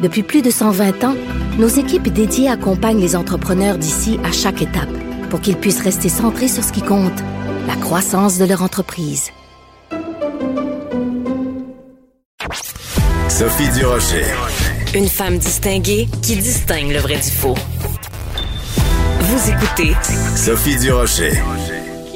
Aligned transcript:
Depuis 0.00 0.22
plus 0.22 0.42
de 0.42 0.50
120 0.50 1.04
ans, 1.04 1.16
nos 1.58 1.66
équipes 1.66 2.08
dédiées 2.08 2.48
accompagnent 2.48 3.00
les 3.00 3.16
entrepreneurs 3.16 3.78
d'ici 3.78 4.20
à 4.24 4.30
chaque 4.30 4.62
étape 4.62 4.88
pour 5.28 5.40
qu'ils 5.40 5.56
puissent 5.56 5.82
rester 5.82 6.08
centrés 6.08 6.48
sur 6.48 6.62
ce 6.62 6.72
qui 6.72 6.82
compte, 6.82 7.18
la 7.66 7.74
croissance 7.74 8.38
de 8.38 8.44
leur 8.44 8.62
entreprise. 8.62 9.30
Sophie 13.28 13.68
Durocher. 13.76 14.24
Une 14.94 15.08
femme 15.08 15.38
distinguée 15.38 16.08
qui 16.22 16.36
distingue 16.36 16.92
le 16.92 16.98
vrai 16.98 17.16
du 17.16 17.30
faux. 17.30 17.56
Vous 19.20 19.50
écoutez 19.50 19.94
Sophie 20.36 20.76
Durocher. 20.76 21.32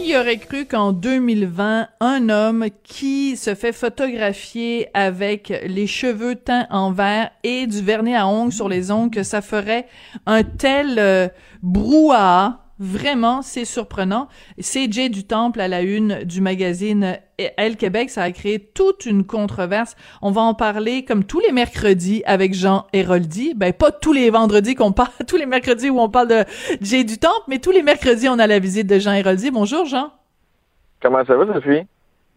Qui 0.03 0.17
aurait 0.17 0.39
cru 0.39 0.67
qu'en 0.67 0.93
2020, 0.93 1.87
un 2.01 2.29
homme 2.29 2.67
qui 2.83 3.37
se 3.37 3.55
fait 3.55 3.71
photographier 3.71 4.89
avec 4.95 5.53
les 5.65 5.87
cheveux 5.87 6.35
teints 6.35 6.67
en 6.71 6.91
vert 6.91 7.31
et 7.45 7.69
du 7.69 7.81
vernis 7.81 8.17
à 8.17 8.27
ongles 8.27 8.53
sur 8.53 8.69
les 8.69 8.91
ongles, 8.91 9.25
ça 9.25 9.43
ferait 9.43 9.87
un 10.27 10.43
tel 10.43 10.99
euh, 10.99 11.29
brouhaha 11.63 12.65
Vraiment, 12.85 13.43
c'est 13.43 13.65
surprenant. 13.65 14.27
C'est 14.59 14.91
Jay 14.91 15.09
du 15.09 15.23
Temple 15.23 15.61
à 15.61 15.69
la 15.69 15.83
une 15.83 16.25
du 16.25 16.41
magazine 16.41 17.17
Elle 17.39 17.77
Québec. 17.77 18.11
Ça 18.11 18.25
a 18.25 18.33
créé 18.33 18.59
toute 18.59 19.07
une 19.07 19.25
controverse. 19.25 19.95
On 20.21 20.33
va 20.33 20.41
en 20.41 20.55
parler 20.55 21.05
comme 21.05 21.23
tous 21.23 21.39
les 21.39 21.53
mercredis 21.53 22.25
avec 22.27 22.55
Jean 22.55 22.89
Héroldi. 22.93 23.55
Ben, 23.55 23.73
pas 23.73 23.93
tous 23.93 24.13
les 24.13 24.31
vendredis 24.31 24.75
qu'on 24.75 24.91
parle, 24.91 25.13
tous 25.29 25.37
les 25.37 25.47
mercredis 25.47 25.91
où 25.91 26.01
on 26.01 26.09
parle 26.09 26.27
de 26.27 26.45
Jay 26.81 27.05
du 27.05 27.19
Temple, 27.19 27.45
mais 27.47 27.61
tous 27.61 27.71
les 27.71 27.85
mercredis, 27.85 28.29
on 28.29 28.41
a 28.41 28.49
la 28.49 28.59
visite 28.59 28.89
de 28.89 28.99
Jean 28.99 29.13
Héroldi. 29.13 29.53
Bonjour, 29.53 29.87
Jean. 29.87 30.11
Comment 31.01 31.25
ça 31.25 31.37
va, 31.37 31.55
Sophie? 31.55 31.87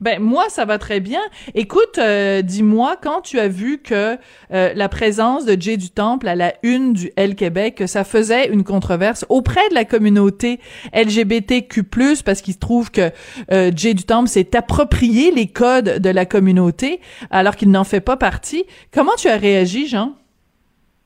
Ben 0.02 0.22
moi 0.22 0.46
ça 0.50 0.66
va 0.66 0.78
très 0.78 1.00
bien. 1.00 1.22
Écoute, 1.54 2.00
euh, 2.00 2.42
dis-moi 2.42 2.98
quand 3.02 3.22
tu 3.22 3.40
as 3.40 3.48
vu 3.48 3.78
que 3.78 4.18
euh, 4.52 4.74
la 4.76 4.90
présence 4.90 5.46
de 5.46 5.60
Jay 5.60 5.78
du 5.78 5.90
Temple 5.90 6.28
à 6.28 6.36
la 6.36 6.54
une 6.64 6.92
du 6.92 7.12
L 7.16 7.36
Québec, 7.36 7.84
ça 7.88 8.04
faisait 8.04 8.50
une 8.50 8.66
controverse 8.66 9.26
auprès 9.30 9.68
de 9.70 9.74
la 9.74 9.86
communauté 9.86 10.60
LGBTQ+ 10.94 11.84
parce 12.26 12.42
qu'il 12.42 12.56
se 12.56 12.60
trouve 12.60 12.92
que 12.92 13.10
euh, 13.54 13.72
Jay 13.74 13.94
du 13.94 14.04
Temple 14.04 14.28
s'est 14.28 14.56
approprié 14.58 15.32
les 15.32 15.48
codes 15.48 16.00
de 16.00 16.10
la 16.10 16.26
communauté 16.26 17.00
alors 17.32 17.56
qu'il 17.56 17.72
n'en 17.72 17.86
fait 17.86 18.02
pas 18.02 18.18
partie. 18.18 18.66
Comment 18.94 19.16
tu 19.18 19.30
as 19.30 19.38
réagi, 19.38 19.88
Jean? 19.88 20.14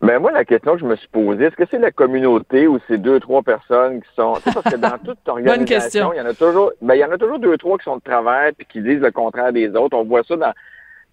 Ben 0.02 0.18
moi, 0.20 0.32
la 0.32 0.46
question 0.46 0.74
que 0.76 0.80
je 0.80 0.86
me 0.86 0.96
suis 0.96 1.10
posée, 1.10 1.46
est-ce 1.46 1.58
que 1.58 1.66
c'est 1.70 1.78
la 1.78 1.92
communauté 1.92 2.68
ou 2.68 2.80
c'est 2.88 2.98
deux, 2.98 3.20
trois 3.20 3.42
personnes 3.42 4.02
qui 4.02 4.08
sont. 4.16 4.36
Tu 4.36 4.44
sais, 4.44 4.52
parce 4.54 4.74
que 4.74 4.80
dans 4.80 4.98
toute 5.06 5.28
organisation, 5.28 6.14
il 6.14 6.18
y 6.18 6.22
en 6.22 6.26
a 6.26 6.34
toujours. 6.34 6.72
Ben, 6.82 6.96
il 6.96 7.00
y 7.00 7.06
en 7.06 7.12
a 7.12 7.18
toujours 7.18 7.40
deux, 7.40 7.58
trois 7.58 7.78
qui 7.78 7.84
sont 7.84 7.98
de 7.98 8.02
travers 8.02 8.52
puis 8.58 8.66
qui 8.66 8.82
disent 8.82 9.02
le 9.02 9.12
contraire 9.12 9.52
des 9.52 9.70
autres. 9.76 9.98
On 9.98 10.06
voit 10.06 10.24
ça 10.24 10.38
dans. 10.38 10.54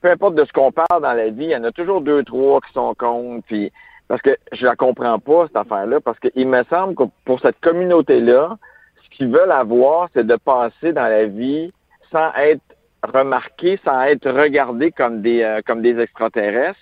Peu 0.03 0.11
importe 0.11 0.37
de 0.37 0.45
ce 0.45 0.53
qu'on 0.53 0.71
parle 0.71 1.03
dans 1.03 1.15
la 1.15 1.31
vie, 1.31 1.47
il 1.47 1.51
y 1.51 1.57
en 1.57 1.65
a 1.65 1.73
toujours 1.73 2.01
deux, 2.01 2.23
trois 2.23 2.61
qui 2.61 2.73
sont 2.75 2.95
contre. 2.95 3.45
Puis 3.47 3.73
parce 4.07 4.23
que 4.23 4.37
je 4.53 4.65
la 4.65 4.77
comprends 4.77 5.19
pas 5.19 5.49
cette 5.49 5.57
affaire-là, 5.57 6.01
parce 6.01 6.21
qu'il 6.21 6.47
me 6.47 6.63
semble 6.65 6.95
que 6.95 7.05
pour 7.25 7.41
cette 7.41 7.59
communauté-là, 7.61 8.57
ce 9.03 9.17
qu'ils 9.17 9.33
veulent 9.33 9.51
avoir, 9.51 10.11
c'est 10.15 10.27
de 10.27 10.37
passer 10.37 10.93
dans 10.93 11.09
la 11.09 11.25
vie 11.25 11.73
sans 12.13 12.33
être 12.37 12.63
remarqués, 13.03 13.81
sans 13.85 14.03
être 14.03 14.31
regardés 14.31 14.93
comme 14.93 15.23
des 15.23 15.43
euh, 15.43 15.61
comme 15.67 15.83
des 15.83 15.99
extraterrestres 15.99 16.79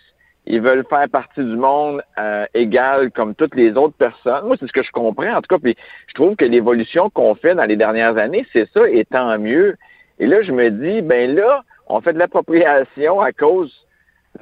ils 0.47 0.61
veulent 0.61 0.85
faire 0.89 1.09
partie 1.09 1.43
du 1.43 1.57
monde 1.57 2.03
euh, 2.19 2.45
égal 2.55 3.11
comme 3.11 3.35
toutes 3.35 3.55
les 3.55 3.73
autres 3.73 3.97
personnes. 3.97 4.47
Moi, 4.47 4.57
c'est 4.61 4.67
ce 4.67 4.73
que 4.73 4.83
je 4.83 4.93
comprends, 4.93 5.35
en 5.35 5.41
tout 5.41 5.49
cas. 5.49 5.59
Puis 5.59 5.77
je 6.09 6.15
trouve 6.15 6.37
que 6.37 6.45
l'évolution 6.45 7.09
qu'on 7.11 7.35
fait 7.35 7.55
dans 7.55 7.65
les 7.65 7.77
dernières 7.77 8.19
années, 8.19 8.47
c'est 8.53 8.69
ça, 8.73 8.89
et 8.89 9.05
tant 9.07 9.39
mieux. 9.39 9.77
Et 10.19 10.27
là, 10.27 10.43
je 10.43 10.53
me 10.53 10.71
dis, 10.71 11.03
ben 11.03 11.35
là, 11.35 11.63
on 11.87 12.01
fait 12.01 12.13
de 12.13 12.19
l'appropriation 12.19 13.21
à 13.21 13.33
cause. 13.33 13.73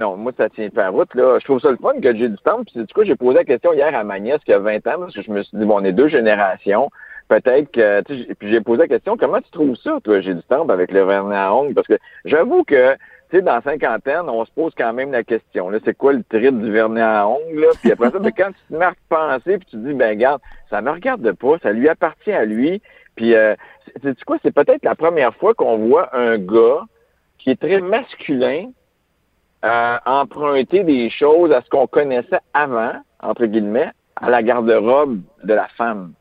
Non, 0.01 0.17
moi, 0.17 0.33
ça 0.37 0.49
tient 0.49 0.71
pas 0.71 0.89
route, 0.89 1.15
là. 1.15 1.39
Je 1.39 1.45
trouve 1.45 1.61
ça 1.61 1.71
le 1.71 1.77
fun 1.77 2.01
que 2.01 2.17
j'ai 2.17 2.29
du 2.29 2.39
temps. 2.39 2.65
Puis, 2.65 2.83
du 2.83 2.93
coup, 2.93 3.05
j'ai 3.05 3.15
posé 3.15 3.39
la 3.39 3.45
question 3.45 3.73
hier 3.73 3.95
à 3.95 4.05
ma 4.05 4.19
nièce 4.19 4.41
qui 4.45 4.53
a 4.53 4.59
20 4.59 4.87
ans, 4.87 4.99
parce 5.01 5.15
que 5.15 5.23
je 5.23 5.31
me 5.31 5.43
suis 5.43 5.57
dit, 5.57 5.65
bon, 5.65 5.81
on 5.81 5.85
est 5.85 5.93
deux 5.93 6.09
générations. 6.09 6.91
Peut-être 7.29 7.71
que, 7.71 8.01
tu 8.03 8.25
sais, 8.25 8.35
puis 8.35 8.51
j'ai 8.51 8.61
posé 8.61 8.83
la 8.83 8.89
question, 8.89 9.17
comment 9.17 9.41
tu 9.41 9.51
trouves 9.51 9.77
ça, 9.77 9.99
toi, 10.03 10.21
j'ai 10.21 10.35
du 10.35 10.43
temps 10.43 10.69
avec 10.69 10.91
le 10.91 11.05
vernis 11.05 11.35
à 11.35 11.55
ongles? 11.55 11.75
Parce 11.75 11.87
que 11.87 11.99
j'avoue 12.25 12.65
que 12.65 12.97
tu 13.33 13.39
sais, 13.39 13.43
dans 13.43 13.55
la 13.55 13.63
cinquantaine, 13.63 14.29
on 14.29 14.45
se 14.45 14.53
pose 14.53 14.75
quand 14.77 14.93
même 14.93 15.11
la 15.11 15.25
question. 15.25 15.71
Là, 15.71 15.79
c'est 15.87 15.97
quoi 15.97 16.13
le 16.13 16.23
trip 16.23 16.61
du 16.61 16.71
vernis 16.71 17.01
à 17.01 17.27
ongles? 17.27 17.61
Là? 17.61 17.69
Puis 17.81 17.91
après 17.91 18.11
ça, 18.11 18.19
ben, 18.21 18.31
quand 18.37 18.49
tu 18.49 18.61
te 18.69 18.79
mets 18.79 18.85
à 18.85 18.93
penser, 19.09 19.57
puis 19.57 19.67
tu 19.71 19.77
te 19.77 19.77
dis, 19.77 19.95
ben 19.95 20.11
regarde, 20.11 20.43
ça 20.69 20.83
me 20.83 20.91
regarde 20.91 21.33
pas, 21.33 21.57
ça 21.63 21.73
lui 21.73 21.89
appartient 21.89 22.31
à 22.31 22.45
lui. 22.45 22.83
Puis, 23.17 23.35
euh, 23.35 23.55
c'est 24.03 24.23
quoi? 24.25 24.37
C'est 24.43 24.55
peut-être 24.55 24.85
la 24.85 24.95
première 24.95 25.35
fois 25.37 25.55
qu'on 25.55 25.79
voit 25.79 26.15
un 26.15 26.37
gars 26.37 26.83
qui 27.39 27.51
est 27.51 27.61
très 27.61 27.81
masculin 27.81 28.71
euh, 29.65 29.97
emprunter 30.05 30.85
des 30.85 31.09
choses 31.09 31.53
à 31.53 31.63
ce 31.63 31.71
qu'on 31.71 31.87
connaissait 31.87 32.41
avant, 32.53 32.93
entre 33.23 33.47
guillemets, 33.47 33.93
à 34.17 34.29
la 34.29 34.43
garde-robe 34.43 35.23
de 35.43 35.55
la 35.55 35.69
femme. 35.69 36.13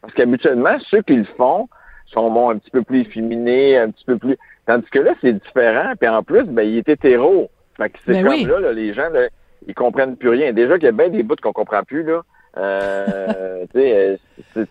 Parce 0.00 0.12
qu'habituellement, 0.14 0.76
ceux 0.90 1.02
qui 1.02 1.14
le 1.14 1.24
font 1.36 1.68
sont 2.06 2.30
bon, 2.30 2.50
un 2.50 2.58
petit 2.58 2.70
peu 2.70 2.82
plus 2.82 3.00
efféminés, 3.00 3.78
un 3.78 3.90
petit 3.90 4.04
peu 4.04 4.18
plus 4.18 4.36
Tandis 4.66 4.90
que 4.90 4.98
là, 4.98 5.14
c'est 5.20 5.32
différent. 5.32 5.92
Puis 5.98 6.08
en 6.08 6.22
plus, 6.22 6.44
ben, 6.44 6.62
il 6.62 6.78
est 6.78 6.88
hétéro. 6.88 7.50
Fait 7.76 7.90
que 7.90 7.98
c'est 8.04 8.12
Ben 8.12 8.24
comme 8.24 8.32
oui. 8.32 8.44
là, 8.44 8.60
là, 8.60 8.72
les 8.72 8.92
gens, 8.94 9.08
là, 9.10 9.28
ils 9.66 9.74
comprennent 9.74 10.16
plus 10.16 10.30
rien. 10.30 10.52
Déjà 10.52 10.74
qu'il 10.74 10.86
y 10.86 10.88
a 10.88 10.92
bien 10.92 11.08
des 11.08 11.22
bouts 11.22 11.36
qu'on 11.40 11.52
comprend 11.52 11.84
plus, 11.84 12.02
là. 12.02 12.22
Euh, 12.58 13.64
euh, 13.76 14.16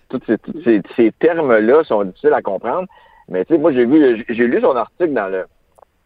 tous 0.09 0.21
ces, 0.25 0.37
ces, 0.63 0.81
ces 0.95 1.11
termes-là 1.13 1.83
sont 1.85 2.03
difficiles 2.03 2.33
à 2.33 2.41
comprendre. 2.41 2.87
Mais 3.29 3.45
tu 3.45 3.53
sais, 3.53 3.59
moi, 3.59 3.71
j'ai 3.71 3.85
vu, 3.85 4.25
j'ai 4.27 4.47
lu 4.47 4.59
son 4.61 4.75
article 4.75 5.13
dans 5.13 5.27
le 5.27 5.45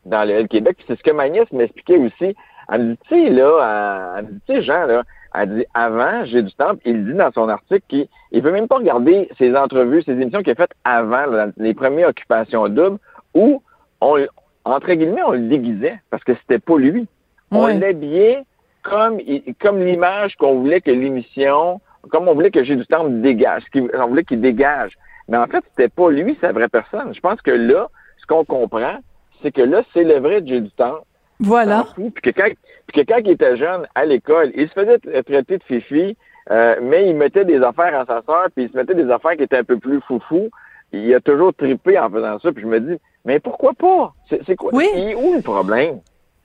dans 0.06 0.28
le 0.28 0.47
Québec, 0.47 0.78
c'est 0.88 0.97
ce 0.97 1.03
que 1.03 1.11
ma 1.11 1.28
nièce 1.29 1.51
m'expliquait 1.51 1.97
aussi. 1.97 2.35
Elle 2.72 2.81
me 2.81 2.91
dit, 2.94 3.00
tu 3.09 3.16
sais, 3.16 3.29
là, 3.29 4.16
elle 4.17 4.25
me 4.25 4.31
dit, 4.31 4.41
tu 4.47 4.56
sais, 4.56 4.61
Jean, 4.61 4.85
là, 4.85 5.03
elle 5.34 5.56
dit, 5.57 5.66
avant, 5.73 6.25
j'ai 6.25 6.41
du 6.41 6.51
temps, 6.53 6.73
il 6.85 7.06
dit 7.06 7.13
dans 7.13 7.31
son 7.31 7.50
article 7.50 7.84
qu'il 7.88 8.07
il 8.31 8.41
veut 8.41 8.51
même 8.51 8.67
pas 8.67 8.78
regarder 8.78 9.29
ses 9.38 9.56
entrevues, 9.56 10.01
ses 10.03 10.13
émissions 10.13 10.41
qu'il 10.41 10.51
a 10.51 10.56
faites 10.56 10.73
avant, 10.84 11.25
là, 11.25 11.47
les 11.57 11.73
premières 11.73 12.09
occupations 12.09 12.67
doubles, 12.67 12.97
où 13.34 13.62
on, 14.01 14.17
entre 14.66 14.94
guillemets, 14.94 15.23
on 15.23 15.31
le 15.31 15.47
déguisait, 15.47 16.00
parce 16.09 16.23
que 16.23 16.34
c'était 16.35 16.59
pas 16.59 16.78
lui. 16.78 17.07
On 17.51 17.67
l'habillait 17.79 18.44
comme, 18.84 19.19
comme 19.59 19.84
l'image 19.84 20.35
qu'on 20.35 20.59
voulait 20.59 20.81
que 20.81 20.91
l'émission, 20.91 21.81
comme 22.09 22.28
on 22.28 22.34
voulait 22.34 22.51
que 22.51 22.63
j'ai 22.63 22.75
du 22.75 22.85
temps 22.85 23.07
dégage, 23.07 23.63
ce 23.66 23.69
qu'il- 23.72 23.91
on 23.94 24.07
voulait 24.07 24.23
qu'il 24.23 24.41
dégage. 24.41 24.94
Mais 25.28 25.38
en 25.38 25.47
fait, 25.47 25.63
c'était 25.69 25.90
pas 25.90 26.09
lui, 26.09 26.38
sa 26.41 26.51
vraie 26.51 26.69
personne. 26.69 27.13
Je 27.13 27.19
pense 27.19 27.41
que 27.41 27.51
là, 27.51 27.88
ce 28.17 28.25
qu'on 28.25 28.46
comprend, 28.46 28.97
c'est 29.41 29.51
que 29.51 29.61
là, 29.61 29.84
c'est 29.94 30.03
le 30.03 30.19
vrai 30.19 30.41
Dieu 30.41 30.61
du 30.61 30.72
temps. 30.72 31.00
Voilà. 31.39 31.88
Puis 31.95 32.22
que, 32.22 32.29
quand, 32.31 32.50
puis 32.88 33.01
que 33.05 33.11
quand 33.13 33.19
il 33.23 33.31
était 33.31 33.55
jeune, 33.57 33.88
à 33.95 34.05
l'école, 34.05 34.51
il 34.55 34.67
se 34.67 34.73
faisait 34.73 34.97
tra- 34.97 35.23
traiter 35.23 35.57
de 35.57 35.63
fifi, 35.63 36.17
euh, 36.51 36.75
mais 36.81 37.09
il 37.09 37.16
mettait 37.16 37.45
des 37.45 37.61
affaires 37.61 37.97
à 38.00 38.05
sa 38.05 38.22
sœur, 38.25 38.47
puis 38.55 38.66
il 38.66 38.72
se 38.72 38.75
mettait 38.77 38.95
des 38.95 39.09
affaires 39.09 39.35
qui 39.38 39.44
étaient 39.44 39.57
un 39.57 39.63
peu 39.63 39.78
plus 39.78 40.01
foufou. 40.01 40.49
Il 40.91 41.13
a 41.13 41.19
toujours 41.19 41.53
trippé 41.53 41.97
en 41.99 42.09
faisant 42.09 42.39
ça, 42.39 42.51
puis 42.51 42.63
je 42.63 42.67
me 42.67 42.79
dis, 42.79 42.97
mais 43.25 43.39
pourquoi 43.39 43.73
pas? 43.73 44.13
C'est 44.45 44.55
quoi? 44.55 44.72
Oui. 44.73 44.88
Il 44.95 45.16
où 45.16 45.35
le 45.35 45.41
problème? 45.41 45.99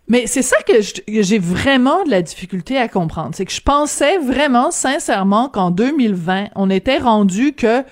Mais 0.07 0.27
c'est 0.27 0.43
ça 0.43 0.59
que 0.69 0.83
je- 0.83 1.01
que 1.01 1.23
j'ai 1.23 1.39
vraiment 1.39 2.05
de 2.05 2.11
la 2.11 2.21
difficulté 2.21 2.77
à 2.77 2.89
comprendre. 2.89 3.31
C'est 3.33 3.47
que 3.47 3.53
je 3.53 3.63
pensais 3.63 4.19
vraiment 4.19 4.71
sincèrement 4.71 5.49
qu'en 5.49 5.71
2020, 5.71 6.49
on 6.57 6.69
était 6.69 6.99
rendu 6.99 7.55
que 7.55 7.83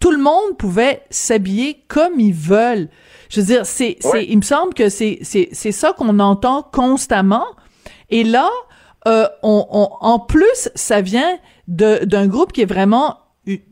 tout 0.00 0.10
le 0.10 0.16
monde 0.16 0.56
pouvait 0.58 1.02
s'habiller 1.10 1.82
comme 1.88 2.18
ils 2.18 2.32
veulent. 2.32 2.88
Je 3.28 3.40
veux 3.40 3.46
dire, 3.46 3.66
c'est, 3.66 3.96
c'est, 4.00 4.08
Ouais. 4.12 4.26
il 4.28 4.36
me 4.38 4.42
semble 4.42 4.74
que 4.74 4.88
c'est, 4.88 5.18
c'est, 5.22 5.48
c'est 5.52 5.72
ça 5.72 5.92
qu'on 5.92 6.18
entend 6.20 6.62
constamment. 6.62 7.44
Et 8.10 8.24
là, 8.24 8.48
euh, 9.06 9.26
on, 9.42 9.66
on- 9.70 9.88
en 10.00 10.18
plus, 10.18 10.70
ça 10.74 11.00
vient 11.00 11.38
de, 11.68 12.04
d'un 12.04 12.26
groupe 12.26 12.52
qui 12.52 12.62
est 12.62 12.70
vraiment 12.70 13.18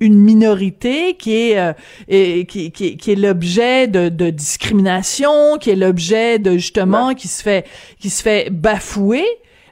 une 0.01 0.19
minorité 0.19 1.17
qui 1.19 1.35
est 1.37 1.59
euh, 1.59 1.73
et 2.09 2.47
qui, 2.47 2.73
qui, 2.73 2.97
qui 2.97 3.13
est 3.13 3.17
l'objet 3.17 3.87
de, 3.89 4.09
de 4.09 4.31
discrimination, 4.31 5.59
qui 5.59 5.71
est 5.71 5.77
l'objet 5.77 6.39
de 6.39 6.53
justement 6.53 7.15
qui 7.15 7.29
se 7.29 7.43
fait 7.43 7.67
qui 8.01 8.09
se 8.11 8.23
fait 8.23 8.49
bafouer. 8.51 9.25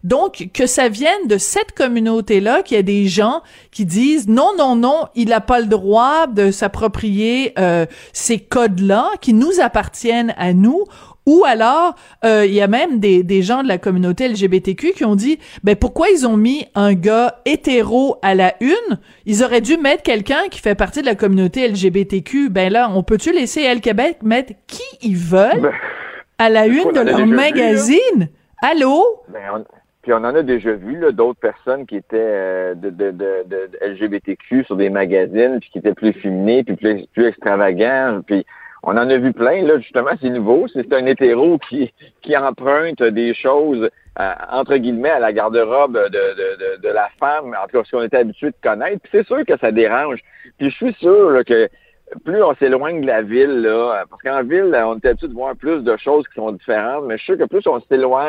Donc 0.04 0.50
que 0.54 0.66
ça 0.66 0.88
vienne 0.88 1.26
de 1.28 1.38
cette 1.38 1.72
communauté 1.72 2.38
là, 2.40 2.62
qu'il 2.62 2.76
y 2.76 2.80
a 2.80 2.82
des 2.82 3.06
gens 3.06 3.40
qui 3.72 3.84
disent 3.86 4.28
non 4.28 4.50
non 4.56 4.76
non, 4.76 5.06
il 5.14 5.30
n'a 5.30 5.40
pas 5.40 5.58
le 5.60 5.66
droit 5.66 6.26
de 6.26 6.50
s'approprier 6.50 7.52
euh, 7.58 7.86
ces 8.12 8.38
codes 8.38 8.80
là 8.80 9.10
qui 9.20 9.32
nous 9.34 9.60
appartiennent 9.60 10.34
à 10.36 10.52
nous. 10.52 10.84
Ou 11.26 11.42
alors, 11.46 11.94
euh, 12.26 12.44
il 12.44 12.52
y 12.52 12.60
a 12.60 12.66
même 12.66 13.00
des, 13.00 13.22
des 13.22 13.40
gens 13.40 13.62
de 13.62 13.68
la 13.68 13.78
communauté 13.78 14.28
LGBTQ 14.28 14.92
qui 14.92 15.06
ont 15.06 15.14
dit, 15.16 15.38
ben 15.62 15.74
pourquoi 15.74 16.10
ils 16.10 16.26
ont 16.26 16.36
mis 16.36 16.66
un 16.74 16.92
gars 16.92 17.40
hétéro 17.46 18.16
à 18.20 18.34
la 18.34 18.52
une? 18.60 18.98
Ils 19.24 19.42
auraient 19.42 19.62
dû 19.62 19.78
mettre 19.78 20.02
quelqu'un 20.02 20.42
qui 20.50 20.60
fait 20.60 20.74
partie 20.74 21.00
de 21.00 21.06
la 21.06 21.14
communauté 21.14 21.66
LGBTQ. 21.66 22.50
Ben 22.50 22.70
là, 22.70 22.90
on 22.94 23.02
peut-tu 23.02 23.32
laisser 23.32 23.62
El 23.62 23.80
Québec 23.80 24.18
mettre 24.22 24.52
qui 24.66 24.82
ils 25.00 25.16
veulent 25.16 25.62
Ben, 25.62 25.72
à 26.36 26.50
la 26.50 26.66
une 26.66 26.92
de 26.92 27.00
leur 27.00 27.16
vu, 27.16 27.24
magazine? 27.24 28.28
Allô? 28.60 29.02
Ben, 29.32 29.40
on- 29.54 29.64
puis 30.04 30.12
on 30.12 30.18
en 30.18 30.34
a 30.34 30.42
déjà 30.42 30.72
vu 30.72 31.00
d'autres 31.12 31.40
personnes 31.40 31.86
qui 31.86 31.96
étaient 31.96 32.18
euh, 32.18 32.74
de, 32.74 33.70
LGBTQ 33.80 34.64
sur 34.64 34.76
des 34.76 34.90
magazines, 34.90 35.58
puis 35.60 35.70
qui 35.70 35.78
étaient 35.78 35.94
plus 35.94 36.12
féminés, 36.12 36.62
puis 36.62 36.76
plus, 36.76 37.06
plus 37.14 37.28
extravagants. 37.28 38.20
Puis 38.26 38.44
on 38.82 38.90
en 38.98 39.08
a 39.08 39.16
vu 39.16 39.32
plein, 39.32 39.62
là, 39.62 39.78
justement, 39.78 40.10
c'est 40.20 40.28
nouveau. 40.28 40.66
C'est 40.68 40.92
un 40.92 41.06
hétéro 41.06 41.56
qui, 41.70 41.90
qui 42.20 42.36
emprunte 42.36 43.02
des 43.02 43.32
choses, 43.32 43.88
euh, 44.20 44.32
entre 44.52 44.76
guillemets, 44.76 45.08
à 45.08 45.20
la 45.20 45.32
garde-robe 45.32 45.98
de, 46.10 46.88
la 46.88 47.08
femme, 47.18 47.56
en 47.58 47.66
tout 47.66 47.78
cas, 47.78 47.84
ce 47.84 47.96
qu'on 47.96 48.02
était 48.02 48.18
habitué 48.18 48.48
de 48.48 48.56
connaître. 48.62 49.00
Puis 49.04 49.10
c'est 49.10 49.26
sûr 49.26 49.42
que 49.46 49.56
ça 49.58 49.72
dérange. 49.72 50.20
Puis 50.58 50.68
je 50.68 50.74
suis 50.76 50.92
sûr 51.00 51.42
que 51.46 51.66
plus 52.26 52.42
on 52.42 52.54
s'éloigne 52.56 53.00
de 53.00 53.06
la 53.06 53.22
ville, 53.22 53.62
là, 53.62 54.04
parce 54.10 54.20
qu'en 54.20 54.42
ville, 54.42 54.70
on 54.84 54.96
est 54.96 55.06
habitué 55.06 55.28
de 55.28 55.32
voir 55.32 55.56
plus 55.56 55.82
de 55.82 55.96
choses 55.96 56.28
qui 56.28 56.34
sont 56.34 56.52
différentes, 56.52 57.06
mais 57.06 57.16
je 57.16 57.22
suis 57.22 57.36
sûr 57.36 57.38
que 57.38 57.48
plus 57.48 57.66
on 57.66 57.80
s'éloigne, 57.88 58.28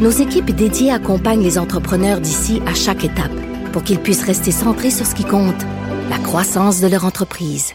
nos 0.00 0.10
équipes 0.10 0.50
dédiées 0.50 0.92
accompagnent 0.92 1.42
les 1.42 1.58
entrepreneurs 1.58 2.20
d'ici 2.20 2.62
à 2.66 2.74
chaque 2.74 3.04
étape 3.04 3.32
pour 3.72 3.82
qu'ils 3.82 4.00
puissent 4.00 4.26
rester 4.26 4.50
centrés 4.50 4.90
sur 4.90 5.06
ce 5.06 5.14
qui 5.14 5.24
compte, 5.24 5.62
la 6.10 6.18
croissance 6.18 6.80
de 6.80 6.88
leur 6.88 7.04
entreprise. 7.04 7.74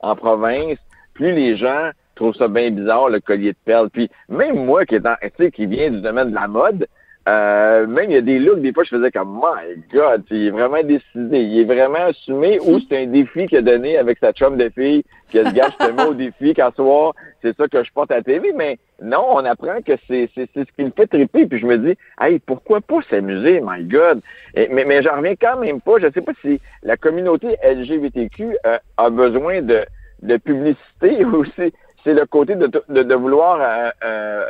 en 0.00 0.16
province, 0.16 0.78
plus 1.14 1.32
les 1.32 1.56
gens 1.56 1.90
trouvent 2.14 2.34
ça 2.34 2.48
bien 2.48 2.70
bizarre, 2.70 3.08
le 3.08 3.20
collier 3.20 3.52
de 3.52 3.58
perles. 3.64 3.90
Puis 3.90 4.08
même 4.28 4.64
moi 4.64 4.86
qui 4.86 4.94
est 4.94 5.02
sais, 5.36 5.50
qui 5.50 5.66
vient 5.66 5.90
du 5.90 6.00
domaine 6.00 6.30
de 6.30 6.34
la 6.34 6.48
mode, 6.48 6.86
euh, 7.28 7.86
même 7.86 8.10
il 8.10 8.14
y 8.14 8.16
a 8.16 8.22
des 8.22 8.38
looks, 8.38 8.62
des 8.62 8.72
fois 8.72 8.84
je 8.84 8.96
faisais 8.96 9.10
comme 9.10 9.34
My 9.34 9.76
God, 9.92 10.24
il 10.30 10.46
est 10.46 10.50
vraiment 10.50 10.82
décidé, 10.82 11.40
il 11.40 11.60
est 11.60 11.64
vraiment 11.64 12.06
assumé 12.06 12.58
ou 12.60 12.78
c'est 12.80 13.02
un 13.02 13.06
défi 13.06 13.46
qu'il 13.46 13.58
a 13.58 13.62
donné 13.62 13.98
avec 13.98 14.18
sa 14.18 14.32
chum 14.32 14.56
de 14.56 14.70
fille, 14.70 15.04
que 15.30 15.38
le 15.38 15.50
gars 15.50 15.68
je 15.78 15.86
te 15.86 15.92
mets 15.92 16.06
au 16.06 16.14
défi 16.14 16.54
qu'à 16.54 16.70
soir, 16.74 17.12
c'est 17.42 17.56
ça 17.56 17.68
que 17.68 17.82
je 17.84 17.92
porte 17.92 18.10
à 18.10 18.16
la 18.16 18.22
TV, 18.22 18.52
mais 18.54 18.78
non, 19.02 19.24
on 19.30 19.44
apprend 19.44 19.80
que 19.82 19.92
c'est 20.08 20.28
c'est 20.34 20.48
c'est 20.54 20.66
ce 20.68 20.72
qui 20.76 20.84
me 20.84 20.90
fait 20.90 21.06
triper, 21.06 21.46
puis 21.46 21.58
je 21.58 21.66
me 21.66 21.78
dis, 21.78 21.96
hey, 22.20 22.38
pourquoi 22.40 22.80
pas 22.80 23.00
s'amuser, 23.08 23.60
my 23.62 23.84
God? 23.84 24.20
Et- 24.54 24.68
mais 24.68 24.84
mais 24.84 25.02
j'en 25.02 25.16
reviens 25.16 25.36
quand 25.36 25.58
même 25.58 25.80
pas, 25.80 25.98
je 25.98 26.10
sais 26.12 26.20
pas 26.20 26.32
si 26.42 26.60
la 26.82 26.96
communauté 26.96 27.56
LGBTQ 27.62 28.56
euh, 28.66 28.78
a 28.96 29.10
besoin 29.10 29.62
de 29.62 29.84
de 30.22 30.36
publicité 30.36 31.24
ou 31.24 31.44
c'est 31.56 31.72
c'est 32.04 32.14
le 32.14 32.26
côté 32.26 32.54
de, 32.54 32.66
de, 32.88 33.02
de 33.02 33.14
vouloir 33.14 33.58
euh, 33.60 33.90
euh, 34.04 34.44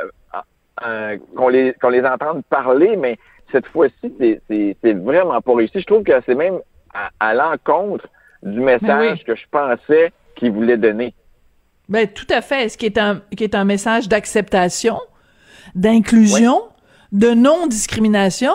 euh, 0.87 1.19
qu'on 1.37 1.49
les 1.49 1.75
qu'on 1.75 1.89
les 1.91 2.05
entende 2.05 2.43
parler, 2.49 2.97
mais 2.97 3.19
cette 3.53 3.67
fois-ci, 3.67 4.15
c'est- 4.19 4.41
c'est 4.49 4.77
c'est 4.83 4.93
vraiment 4.95 5.41
pas 5.41 5.55
réussi. 5.55 5.81
Je 5.81 5.87
trouve 5.87 6.03
que 6.05 6.13
c'est 6.27 6.35
même 6.35 6.59
à, 6.95 7.11
à 7.21 7.35
l'encontre 7.35 8.07
du 8.43 8.61
message 8.61 9.19
oui. 9.19 9.25
que 9.25 9.35
je 9.35 9.45
pensais 9.51 10.13
qu'il 10.37 10.53
voulait 10.53 10.77
donner. 10.77 11.13
Ben 11.89 12.07
tout 12.07 12.27
à 12.31 12.43
fait. 12.43 12.69
Ce 12.69 12.77
qui 12.77 12.87
est 12.87 12.99
un 12.99 13.23
qui 13.37 13.45
est 13.45 13.55
un 13.55 13.65
message 13.65 14.09
d'acceptation, 14.09 14.99
d'inclusion, 15.75 16.63
de 17.13 17.31
non-discrimination. 17.31 18.53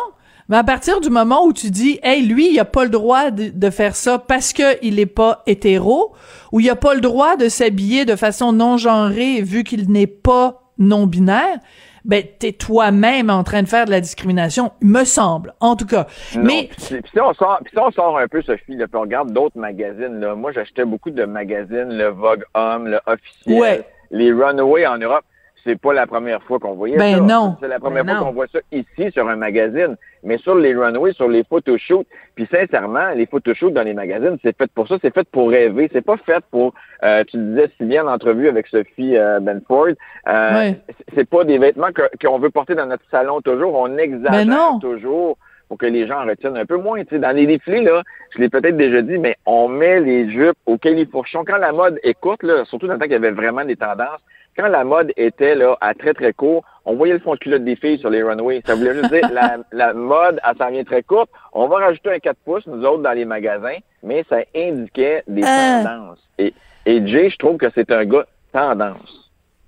Mais 0.50 0.58
à 0.58 0.64
partir 0.64 1.00
du 1.00 1.10
moment 1.10 1.46
où 1.46 1.54
tu 1.54 1.72
dis, 1.72 2.00
hey, 2.04 2.22
lui, 2.26 2.52
il 2.52 2.60
a 2.60 2.66
pas 2.66 2.84
le 2.84 2.90
droit 2.90 3.32
de, 3.32 3.50
de 3.50 3.70
faire 3.70 3.96
ça 3.96 4.20
parce 4.20 4.52
que 4.52 4.78
il 4.82 5.00
est 5.00 5.06
pas 5.06 5.42
hétéro, 5.48 6.14
ou 6.52 6.60
il 6.60 6.70
a 6.70 6.76
pas 6.76 6.94
le 6.94 7.02
droit 7.02 7.38
de 7.38 7.48
s'habiller 7.48 8.04
de 8.04 8.16
façon 8.18 8.52
non 8.52 8.78
genrée 8.78 9.42
vu 9.42 9.64
qu'il 9.64 9.90
n'est 9.90 10.06
pas 10.06 10.64
non 10.78 11.08
binaire, 11.08 11.60
ben 12.06 12.24
t'es 12.40 12.52
toi-même 12.52 13.30
en 13.30 13.44
train 13.44 13.64
de 13.64 13.68
faire 13.68 13.86
de 13.86 13.92
la 13.92 14.02
discrimination, 14.02 14.72
me 14.82 15.04
semble, 15.04 15.54
en 15.60 15.76
tout 15.76 15.86
cas. 15.86 16.08
Non. 16.36 16.44
Mais 16.44 16.70
Puis, 16.76 17.02
puis 17.02 17.12
si 17.14 17.20
on 17.20 17.34
sort, 17.34 17.60
puis 17.64 17.72
si 17.74 17.80
on 17.80 17.92
sort 17.92 18.18
un 18.18 18.28
peu, 18.28 18.42
Sophie, 18.42 18.76
là, 18.76 18.88
puis 18.88 18.98
on 18.98 19.02
regarde 19.02 19.32
d'autres 19.32 19.58
magazines, 19.58 20.20
là, 20.20 20.36
moi 20.36 20.52
j'achetais 20.52 20.86
beaucoup 20.86 21.12
de 21.12 21.24
magazines, 21.26 21.90
le 21.98 22.08
Vogue 22.10 22.44
Homme, 22.54 22.88
le 22.88 23.00
Officiel, 23.06 23.60
Ouais. 23.62 23.88
les 24.12 24.32
Runaway 24.34 24.86
en 24.86 24.98
Europe. 24.98 25.24
C'est 25.66 25.80
pas 25.80 25.94
la 25.94 26.06
première 26.08 26.44
fois 26.44 26.60
qu'on 26.60 26.74
voyait 26.74 26.98
Ben 26.98 27.16
ça. 27.16 27.22
non. 27.22 27.56
C'est 27.62 27.68
la 27.70 27.80
première 27.80 28.04
Ben 28.04 28.18
fois 28.18 28.26
qu'on 28.28 28.34
voit 28.34 28.48
ça 28.52 28.60
ici 28.72 29.12
sur 29.14 29.30
un 29.30 29.38
magazine. 29.38 29.96
Mais 30.24 30.38
sur 30.38 30.56
les 30.56 30.74
runways, 30.76 31.14
sur 31.14 31.28
les 31.30 31.44
photoshoots, 31.44 32.06
puis 32.36 32.48
sincèrement, 32.52 33.10
les 33.16 33.26
photoshoots 33.26 33.74
dans 33.74 33.84
les 33.84 33.94
magazines, 33.94 34.38
c'est 34.44 34.58
fait 34.58 34.70
pour 34.74 34.88
ça, 34.88 34.96
c'est 35.02 35.14
fait 35.14 35.28
pour 35.30 35.50
rêver. 35.50 35.90
C'est 35.94 36.02
pas 36.06 36.18
fait 36.18 36.44
pour, 36.52 36.74
euh, 37.04 37.24
tu 37.26 37.38
le 37.38 37.44
disais 37.44 37.72
si 37.78 37.86
bien 37.86 38.06
en 38.06 38.12
entrevue 38.14 38.48
avec 38.50 38.68
Sophie 38.68 39.16
euh, 39.18 39.40
Benford, 39.40 39.88
euh, 40.28 40.54
Ouais. 40.54 40.80
c'est- 41.16 41.30
pas 41.30 41.44
des 41.46 41.58
vêtements 41.58 41.92
que- 41.94 42.10
qu'on 42.26 42.40
veut 42.40 42.50
porter 42.50 42.76
dans 42.76 42.86
notre 42.86 43.04
salon 43.10 43.42
toujours. 43.42 43.74
On 43.76 43.98
exagère 43.98 44.32
Ben 44.32 44.50
non. 44.50 44.80
toujours 44.80 45.38
pour 45.70 45.78
que 45.78 45.86
les 45.86 46.06
gens 46.08 46.22
en 46.22 46.26
retiennent 46.26 46.58
un 46.58 46.66
peu 46.66 46.78
moins. 46.78 47.02
Tu 47.04 47.16
sais, 47.16 47.20
dans 47.20 47.36
les 47.36 47.48
défilés, 47.48 47.82
là, 47.82 48.04
je 48.36 48.40
l'ai 48.40 48.50
peut-être 48.50 48.78
déjà 48.78 49.02
dit, 49.02 49.18
mais 49.18 49.38
on 49.46 49.68
met 49.70 50.00
les 50.02 50.30
jupes 50.30 50.58
au 50.66 50.78
califourchon. 50.78 51.44
Quand 51.46 51.58
la 51.58 51.72
mode 51.72 52.00
est 52.04 52.14
courte, 52.14 52.44
là, 52.44 52.64
surtout 52.66 52.88
dans 52.88 52.94
le 52.94 53.00
temps 53.00 53.06
qu'il 53.06 53.14
y 53.14 53.16
avait 53.16 53.32
vraiment 53.32 53.64
des 53.66 53.76
tendances, 53.78 54.20
quand 54.58 54.68
la 54.68 54.84
mode 54.84 55.12
était 55.18 55.56
là 55.56 55.78
à 55.82 55.94
très 55.94 56.14
très 56.14 56.34
court, 56.34 56.64
on 56.86 56.96
voyait 56.96 57.14
le 57.14 57.20
fond 57.20 57.34
de 57.34 57.40
culotte 57.40 57.64
des 57.64 57.76
filles 57.76 57.98
sur 58.00 58.10
les 58.10 58.22
runways. 58.24 58.62
Ça 58.66 58.76
voulait 58.76 58.94
juste 58.94 59.12
dire 59.12 59.30
la, 59.32 59.58
la 59.72 59.94
mode, 59.94 60.40
elle 60.48 60.58
s'en 60.58 60.70
vient 60.70 60.84
très 60.84 61.02
courte. 61.04 61.30
On 61.54 61.68
va 61.68 61.78
rajouter 61.78 62.12
un 62.12 62.20
4 62.20 62.38
pouces, 62.46 62.68
nous 62.68 62.84
autres, 62.86 63.02
dans 63.04 63.14
les 63.14 63.26
magasins, 63.26 63.78
mais 64.04 64.26
ça 64.30 64.38
indiquait 64.56 65.24
des 65.28 65.44
Ah. 65.46 65.82
tendances. 65.84 66.20
Et, 66.38 66.54
et 66.86 67.06
Jay, 67.08 67.30
je 67.30 67.38
trouve 67.38 67.58
que 67.58 67.68
c'est 67.74 67.92
un 67.92 68.04
gars 68.06 68.26
tendance. 68.52 69.23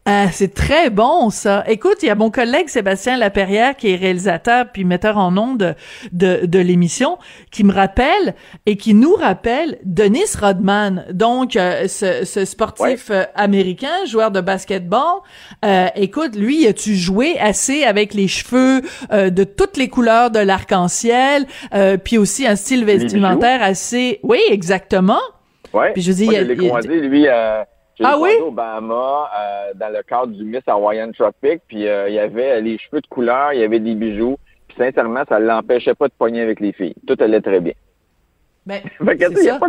Ah, 0.07 0.27
c'est 0.31 0.53
très 0.53 0.91
bon 0.91 1.31
ça. 1.31 1.63
Écoute, 1.67 1.97
il 2.03 2.05
y 2.05 2.09
a 2.11 2.15
mon 2.15 2.29
collègue 2.29 2.67
Sébastien 2.69 3.17
Laperrière 3.17 3.75
qui 3.75 3.89
est 3.91 3.95
réalisateur 3.95 4.65
puis 4.71 4.83
metteur 4.83 5.17
en 5.17 5.35
ondes 5.35 5.57
de, 5.57 5.73
de, 6.41 6.45
de 6.45 6.59
l'émission 6.59 7.17
qui 7.49 7.63
me 7.63 7.73
rappelle 7.73 8.35
et 8.67 8.77
qui 8.77 8.93
nous 8.93 9.15
rappelle 9.15 9.79
Dennis 9.83 10.35
Rodman, 10.39 11.05
donc 11.11 11.55
euh, 11.55 11.87
ce, 11.87 12.23
ce 12.23 12.45
sportif 12.45 13.09
euh, 13.09 13.23
américain, 13.33 14.05
joueur 14.05 14.29
de 14.29 14.41
basketball. 14.41 15.21
Euh, 15.65 15.87
écoute, 15.95 16.35
lui, 16.35 16.67
as-tu 16.67 16.93
joué 16.95 17.39
assez 17.39 17.83
avec 17.83 18.13
les 18.13 18.27
cheveux 18.27 18.83
euh, 19.11 19.31
de 19.31 19.43
toutes 19.43 19.75
les 19.75 19.89
couleurs 19.89 20.29
de 20.29 20.37
l'arc-en-ciel, 20.39 21.47
euh, 21.73 21.97
puis 21.97 22.19
aussi 22.19 22.45
un 22.45 22.55
style 22.55 22.85
vestimentaire 22.85 23.63
assez... 23.63 24.19
Oui, 24.21 24.37
exactement. 24.51 25.17
Ouais. 25.73 25.93
Puis 25.93 26.03
je 26.03 26.11
dis, 26.11 26.25
Moi, 26.25 26.33
il 26.35 26.37
y 26.37 26.39
a- 26.39 26.43
je 26.43 26.47
l'ai 26.49 26.53
il 26.53 26.61
y 26.61 26.65
a- 26.67 26.69
croisé, 26.69 26.99
lui, 27.01 27.27
euh, 27.27 27.63
Ah 28.03 28.17
oui? 28.19 28.31
au 28.41 28.51
Bahama, 28.51 29.29
euh, 29.37 29.73
dans 29.75 29.89
le 29.93 30.03
cadre 30.03 30.27
du 30.27 30.43
Miss 30.43 30.61
Hawaiian 30.67 31.11
Tropic, 31.11 31.61
puis 31.67 31.87
euh, 31.87 32.09
il 32.09 32.15
y 32.15 32.19
avait 32.19 32.59
les 32.61 32.77
cheveux 32.77 33.01
de 33.01 33.07
couleur, 33.07 33.53
il 33.53 33.61
y 33.61 33.63
avait 33.63 33.79
des 33.79 33.95
bijoux, 33.95 34.37
puis 34.67 34.77
sincèrement, 34.77 35.23
ça 35.29 35.39
l'empêchait 35.39 35.93
pas 35.95 36.07
de 36.07 36.13
pogner 36.17 36.41
avec 36.41 36.59
les 36.59 36.73
filles. 36.73 36.95
Tout 37.07 37.15
allait 37.19 37.41
très 37.41 37.59
bien. 37.61 37.73
Ben, 38.65 38.81
c'est 38.99 39.59
pas 39.59 39.67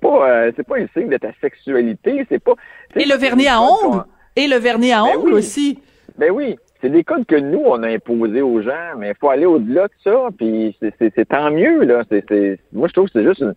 pas, 0.00 0.30
euh, 0.30 0.52
pas 0.66 0.78
un 0.78 0.86
signe 0.94 1.08
de 1.10 1.16
ta 1.18 1.30
sexualité, 1.40 2.24
c'est 2.28 2.42
pas. 2.42 2.54
Et 2.96 3.04
le 3.04 3.14
vernis 3.16 3.46
à 3.46 3.58
codes 3.58 3.90
ongles? 3.92 4.04
Et 4.36 4.46
le 4.48 4.56
vernis 4.56 4.92
à 4.92 5.02
Ben 5.02 5.16
ongles 5.18 5.26
oui. 5.26 5.32
aussi? 5.38 5.78
Ben 6.16 6.30
oui, 6.30 6.56
c'est 6.80 6.88
des 6.88 7.04
codes 7.04 7.26
que 7.26 7.36
nous 7.36 7.62
on 7.64 7.82
a 7.82 7.88
imposés 7.88 8.40
aux 8.42 8.62
gens, 8.62 8.96
mais 8.96 9.10
il 9.10 9.14
faut 9.20 9.28
aller 9.28 9.44
au-delà 9.46 9.88
de 9.88 9.92
ça, 10.02 10.28
puis 10.38 10.76
c'est- 10.80 10.94
tant 11.28 11.50
mieux 11.50 11.84
là. 11.84 12.02
C'est 12.10 12.24
c'est- 12.28 12.58
moi 12.72 12.88
je 12.88 12.94
trouve 12.94 13.06
que 13.10 13.12
c'est 13.20 13.24
juste, 13.26 13.40
une- 13.42 13.54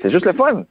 c'est 0.00 0.10
juste 0.10 0.24
le 0.26 0.32
fun. 0.32 0.64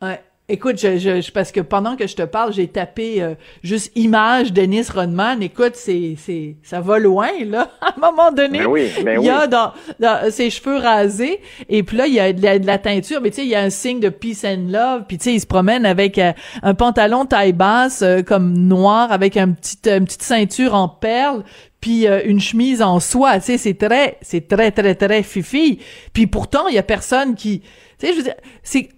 Ouais. 0.00 0.20
Écoute, 0.52 0.78
je, 0.78 0.98
je, 0.98 1.20
je- 1.22 1.32
parce 1.32 1.50
que 1.50 1.60
pendant 1.60 1.96
que 1.96 2.06
je 2.06 2.14
te 2.14 2.22
parle, 2.22 2.52
j'ai 2.52 2.68
tapé 2.68 3.22
euh, 3.22 3.34
juste 3.62 3.90
image 3.96 4.52
Dennis 4.52 4.86
Rodman. 4.94 5.42
Écoute, 5.42 5.72
c'est, 5.76 6.14
c'est, 6.18 6.56
ça 6.62 6.80
va 6.82 6.98
loin 6.98 7.30
là. 7.46 7.70
À 7.80 7.94
un 7.96 8.00
moment 8.10 8.30
donné, 8.30 8.58
Ben 8.60 8.66
oui, 8.66 8.90
ben 9.02 9.18
il 9.20 9.26
y 9.26 9.30
a 9.30 9.42
oui. 9.44 9.48
dans, 9.48 9.72
dans 9.98 10.30
ses 10.30 10.50
cheveux 10.50 10.76
rasés 10.76 11.40
et 11.68 11.82
puis 11.82 11.96
là 11.96 12.06
il 12.06 12.12
y 12.14 12.20
a 12.20 12.32
de 12.32 12.42
la, 12.42 12.58
de 12.58 12.66
la 12.66 12.76
teinture, 12.78 13.20
mais 13.22 13.30
tu 13.30 13.36
sais 13.36 13.42
il 13.44 13.48
y 13.50 13.54
a 13.54 13.62
un 13.62 13.70
signe 13.70 13.98
de 14.00 14.10
peace 14.10 14.44
and 14.44 14.66
love. 14.70 15.04
Puis 15.08 15.16
tu 15.18 15.24
sais 15.24 15.34
il 15.34 15.40
se 15.40 15.46
promène 15.46 15.86
avec 15.86 16.18
euh, 16.18 16.32
un 16.62 16.74
pantalon 16.74 17.24
taille 17.24 17.54
basse 17.54 18.02
euh, 18.02 18.20
comme 18.22 18.52
noir 18.52 19.10
avec 19.10 19.36
un 19.38 19.52
petit, 19.52 19.78
une 19.86 20.04
petite 20.04 20.22
ceinture 20.22 20.74
en 20.74 20.86
perles. 20.88 21.44
Puis 21.80 22.06
euh, 22.06 22.20
une 22.26 22.40
chemise 22.40 22.82
en 22.82 23.00
soie, 23.00 23.40
tu 23.40 23.46
sais, 23.46 23.58
c'est 23.58 23.74
très, 23.74 24.18
c'est 24.20 24.46
très, 24.46 24.70
très, 24.70 24.94
très 24.94 25.22
fifi. 25.24 25.80
Puis 26.12 26.28
pourtant, 26.28 26.68
il 26.68 26.74
y 26.74 26.78
a 26.78 26.82
personne 26.84 27.34
qui, 27.34 27.60
tu 27.98 28.06
sais, 28.06 28.12
je 28.12 28.18
veux 28.18 28.22
dire, 28.22 28.34
c'est, 28.62 28.88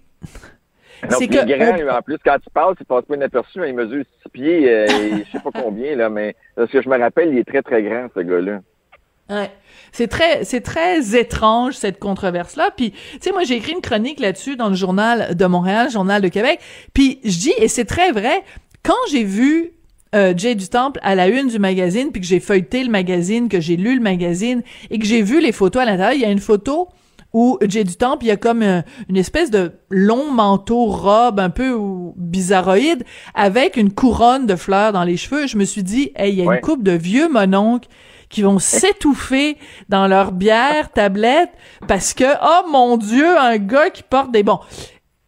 c'est 1.09 1.27
que 1.27 1.45
grand, 1.45 1.97
en 1.97 2.01
plus 2.01 2.17
quand 2.23 2.37
il 2.45 2.51
passe, 2.51 2.75
il 2.79 2.85
passe 2.85 3.05
pas 3.05 3.15
inaperçu, 3.15 3.59
il 3.65 3.73
mesure 3.73 4.03
six 4.21 4.29
pieds, 4.29 4.69
euh, 4.69 4.85
et 4.89 5.25
je 5.25 5.31
sais 5.31 5.39
pas 5.43 5.51
combien 5.51 5.95
là, 5.95 6.09
mais 6.09 6.35
parce 6.55 6.71
que 6.71 6.81
je 6.81 6.89
me 6.89 6.97
rappelle, 6.97 7.29
il 7.33 7.39
est 7.39 7.47
très 7.47 7.61
très 7.61 7.83
grand 7.83 8.07
ce 8.13 8.19
gars-là. 8.21 8.59
Ouais. 9.29 9.49
C'est 9.91 10.07
très, 10.07 10.43
c'est 10.43 10.61
très 10.61 11.17
étrange 11.17 11.73
cette 11.73 11.99
controverse-là. 11.99 12.69
Puis, 12.75 12.91
tu 12.91 12.99
sais, 13.21 13.31
moi 13.31 13.43
j'ai 13.43 13.55
écrit 13.55 13.73
une 13.73 13.81
chronique 13.81 14.19
là-dessus 14.19 14.55
dans 14.55 14.69
le 14.69 14.75
journal 14.75 15.35
de 15.35 15.45
Montréal, 15.45 15.89
journal 15.89 16.21
de 16.21 16.27
Québec. 16.27 16.59
Puis 16.93 17.19
je 17.23 17.37
dis, 17.37 17.53
et 17.57 17.67
c'est 17.67 17.85
très 17.85 18.11
vrai, 18.11 18.43
quand 18.83 18.93
j'ai 19.09 19.23
vu 19.23 19.71
euh, 20.13 20.33
Jay 20.35 20.55
du 20.55 20.67
Temple 20.67 20.99
à 21.01 21.15
la 21.15 21.27
une 21.27 21.47
du 21.47 21.59
magazine, 21.59 22.11
puis 22.11 22.21
que 22.21 22.27
j'ai 22.27 22.39
feuilleté 22.39 22.83
le 22.83 22.89
magazine, 22.89 23.49
que 23.49 23.59
j'ai 23.59 23.77
lu 23.77 23.95
le 23.95 24.01
magazine 24.01 24.61
et 24.91 24.99
que 24.99 25.05
j'ai 25.05 25.21
vu 25.21 25.41
les 25.41 25.51
photos 25.51 25.81
à 25.81 25.85
l'intérieur, 25.85 26.13
il 26.13 26.21
y 26.21 26.25
a 26.25 26.31
une 26.31 26.39
photo 26.39 26.89
où 27.35 27.59
Jay 27.67 27.83
du 27.83 27.97
Temple, 27.97 28.23
il 28.23 28.27
y 28.29 28.31
a 28.31 28.37
comme 28.37 28.63
une 28.63 29.17
espèce 29.17 29.51
de 29.51 29.73
long 29.89 30.31
manteau 30.31 30.85
robe 30.85 31.41
un 31.41 31.49
peu 31.49 31.77
bizarroïde 32.15 33.03
avec 33.33 33.75
une 33.75 33.91
couronne 33.91 34.47
de 34.47 34.55
fleurs 34.55 34.93
dans 34.93 35.03
les 35.03 35.17
cheveux. 35.17 35.45
Je 35.45 35.57
me 35.57 35.65
suis 35.65 35.83
dit, 35.83 36.13
hey, 36.15 36.31
il 36.31 36.39
y 36.41 36.47
a 36.47 36.55
une 36.55 36.61
coupe 36.61 36.81
de 36.81 36.93
vieux 36.93 37.27
mononcle 37.27 37.89
qui 38.29 38.41
vont 38.41 38.57
s'étouffer 38.59 39.57
dans 39.89 40.07
leur 40.07 40.31
bière 40.31 40.93
tablette 40.93 41.49
parce 41.89 42.13
que 42.13 42.23
oh 42.23 42.69
mon 42.71 42.95
dieu 42.95 43.37
un 43.37 43.57
gars 43.57 43.89
qui 43.89 44.03
porte 44.03 44.31
des 44.31 44.43
bons 44.43 44.61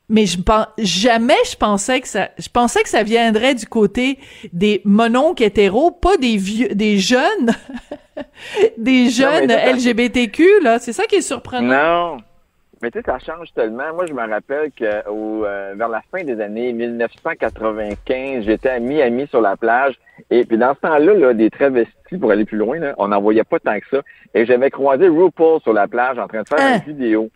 mais 0.09 0.25
je 0.25 0.41
pense 0.41 0.67
jamais 0.77 1.35
je 1.49 1.55
pensais 1.55 1.99
que 2.01 2.07
ça 2.07 2.29
je 2.37 2.49
pensais 2.49 2.81
que 2.83 2.89
ça 2.89 3.03
viendrait 3.03 3.55
du 3.55 3.65
côté 3.65 4.19
des 4.53 4.81
mononcles 4.85 5.43
hétéros 5.43 5.91
pas 5.91 6.17
des 6.17 6.37
vieux 6.37 6.69
des 6.69 6.97
jeunes 6.97 7.51
des 8.77 9.09
jeunes 9.09 9.51
LGBTQ 9.51 10.61
là 10.61 10.79
c'est 10.79 10.93
ça 10.93 11.05
qui 11.05 11.15
est 11.15 11.21
surprenant 11.21 12.13
non 12.13 12.17
mais 12.81 12.91
tu 12.91 12.99
sais, 12.99 13.05
ça 13.05 13.17
change 13.17 13.51
tellement. 13.53 13.91
Moi, 13.95 14.05
je 14.05 14.13
me 14.13 14.29
rappelle 14.29 14.71
que 14.71 14.85
euh, 14.85 15.73
vers 15.75 15.89
la 15.89 16.01
fin 16.11 16.23
des 16.23 16.39
années 16.39 16.73
1995, 16.73 18.43
j'étais 18.45 18.69
à 18.69 18.79
Miami 18.79 19.27
sur 19.27 19.41
la 19.41 19.57
plage. 19.57 19.95
Et 20.29 20.45
puis 20.45 20.57
dans 20.57 20.75
ce 20.75 20.81
temps-là, 20.81 21.13
là, 21.15 21.33
des 21.33 21.49
travestis, 21.49 22.17
pour 22.19 22.31
aller 22.31 22.45
plus 22.45 22.57
loin, 22.57 22.77
là, 22.77 22.93
on 22.99 23.07
n'en 23.07 23.19
voyait 23.19 23.43
pas 23.43 23.59
tant 23.59 23.79
que 23.79 23.87
ça. 23.89 24.01
Et 24.35 24.45
j'avais 24.45 24.69
croisé 24.69 25.07
RuPaul 25.07 25.59
sur 25.61 25.73
la 25.73 25.87
plage 25.87 26.19
en 26.19 26.27
train 26.27 26.43
de 26.43 26.47
faire 26.47 26.59
une 26.59 26.75
hein? 26.75 26.83
vidéo. 26.85 27.29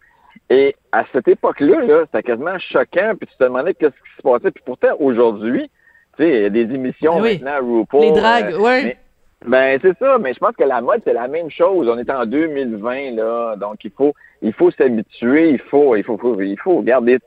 Et 0.50 0.76
à 0.92 1.06
cette 1.12 1.28
époque-là, 1.28 1.82
-là, 1.82 2.06
c'était 2.06 2.24
quasiment 2.24 2.60
choquant. 2.60 3.14
Puis 3.18 3.28
tu 3.28 3.38
te 3.38 3.44
demandais 3.44 3.74
qu'est-ce 3.74 3.92
qui 3.92 4.18
se 4.18 4.22
passait. 4.22 4.52
Puis 4.52 4.64
pourtant, 4.66 4.96
aujourd'hui, 5.00 5.70
tu 6.18 6.24
sais, 6.24 6.30
il 6.30 6.42
y 6.42 6.46
a 6.46 6.50
des 6.50 6.74
émissions 6.74 7.20
maintenant, 7.20 7.60
RuPaul. 7.62 8.02
Les 8.02 8.12
dragues, 8.12 8.54
euh, 8.54 8.84
oui. 8.84 8.94
Ben 9.46 9.80
c'est 9.82 9.98
ça, 9.98 10.20
mais 10.20 10.34
je 10.34 10.40
pense 10.40 10.56
que 10.56 10.64
la 10.64 10.82
mode 10.82 11.02
c'est 11.04 11.14
la 11.14 11.28
même 11.28 11.50
chose. 11.50 11.90
On 11.90 11.98
est 11.98 12.10
en 12.12 12.26
2020 12.26 13.16
là, 13.16 13.56
donc 13.56 13.84
il 13.84 13.92
faut 13.92 14.14
il 14.44 14.54
faut 14.54 14.70
s'habituer, 14.70 15.50
il 15.50 15.60
faut 15.60 15.96
il 15.96 16.04
faut, 16.04 16.40
il 16.42 16.60
faut 16.60 16.82
garder. 16.84 17.18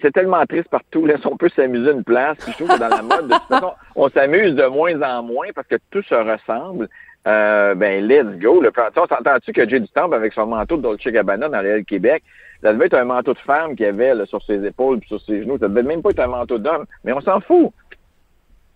C'est 0.00 0.12
tellement 0.12 0.46
triste 0.46 0.68
partout. 0.68 1.04
Là, 1.04 1.16
si 1.18 1.26
on 1.26 1.36
peut 1.36 1.50
s'amuser 1.50 1.90
une 1.90 2.04
place, 2.04 2.38
puis 2.38 2.52
je 2.52 2.64
trouve 2.64 2.74
que 2.74 2.80
dans 2.80 2.88
la 2.88 3.02
mode, 3.02 3.28
de 3.28 3.34
toute 3.34 3.48
façon, 3.48 3.72
on 3.96 4.08
s'amuse 4.08 4.54
de 4.54 4.66
moins 4.66 5.00
en 5.02 5.22
moins 5.22 5.48
parce 5.54 5.66
que 5.66 5.76
tout 5.90 6.02
se 6.02 6.14
ressemble. 6.14 6.88
Euh, 7.26 7.74
ben 7.74 8.06
let's 8.06 8.38
go. 8.38 8.60
Le 8.60 8.70
s'entend-tu 8.94 9.52
que 9.52 9.68
Jay 9.68 9.80
du 9.80 9.88
Temple 9.88 10.14
avec 10.14 10.32
son 10.34 10.46
manteau 10.46 10.76
de 10.76 10.82
Dolce 10.82 11.06
Gabbana 11.06 11.48
dans 11.48 11.62
le 11.62 11.82
Québec, 11.82 12.22
ça 12.62 12.72
devait 12.72 12.86
être 12.86 12.94
un 12.94 13.04
manteau 13.04 13.32
de 13.32 13.38
femme 13.38 13.76
qu'il 13.76 13.86
avait 13.86 14.12
sur 14.26 14.42
ses 14.44 14.64
épaules 14.64 14.98
puis 15.00 15.08
sur 15.08 15.20
ses 15.22 15.42
genoux. 15.42 15.58
Ça 15.58 15.68
devait 15.68 15.82
même 15.82 16.02
pas 16.02 16.10
être 16.10 16.20
un 16.20 16.28
manteau 16.28 16.58
d'homme. 16.58 16.84
Mais 17.04 17.12
on 17.12 17.20
s'en 17.20 17.40
fout. 17.40 17.72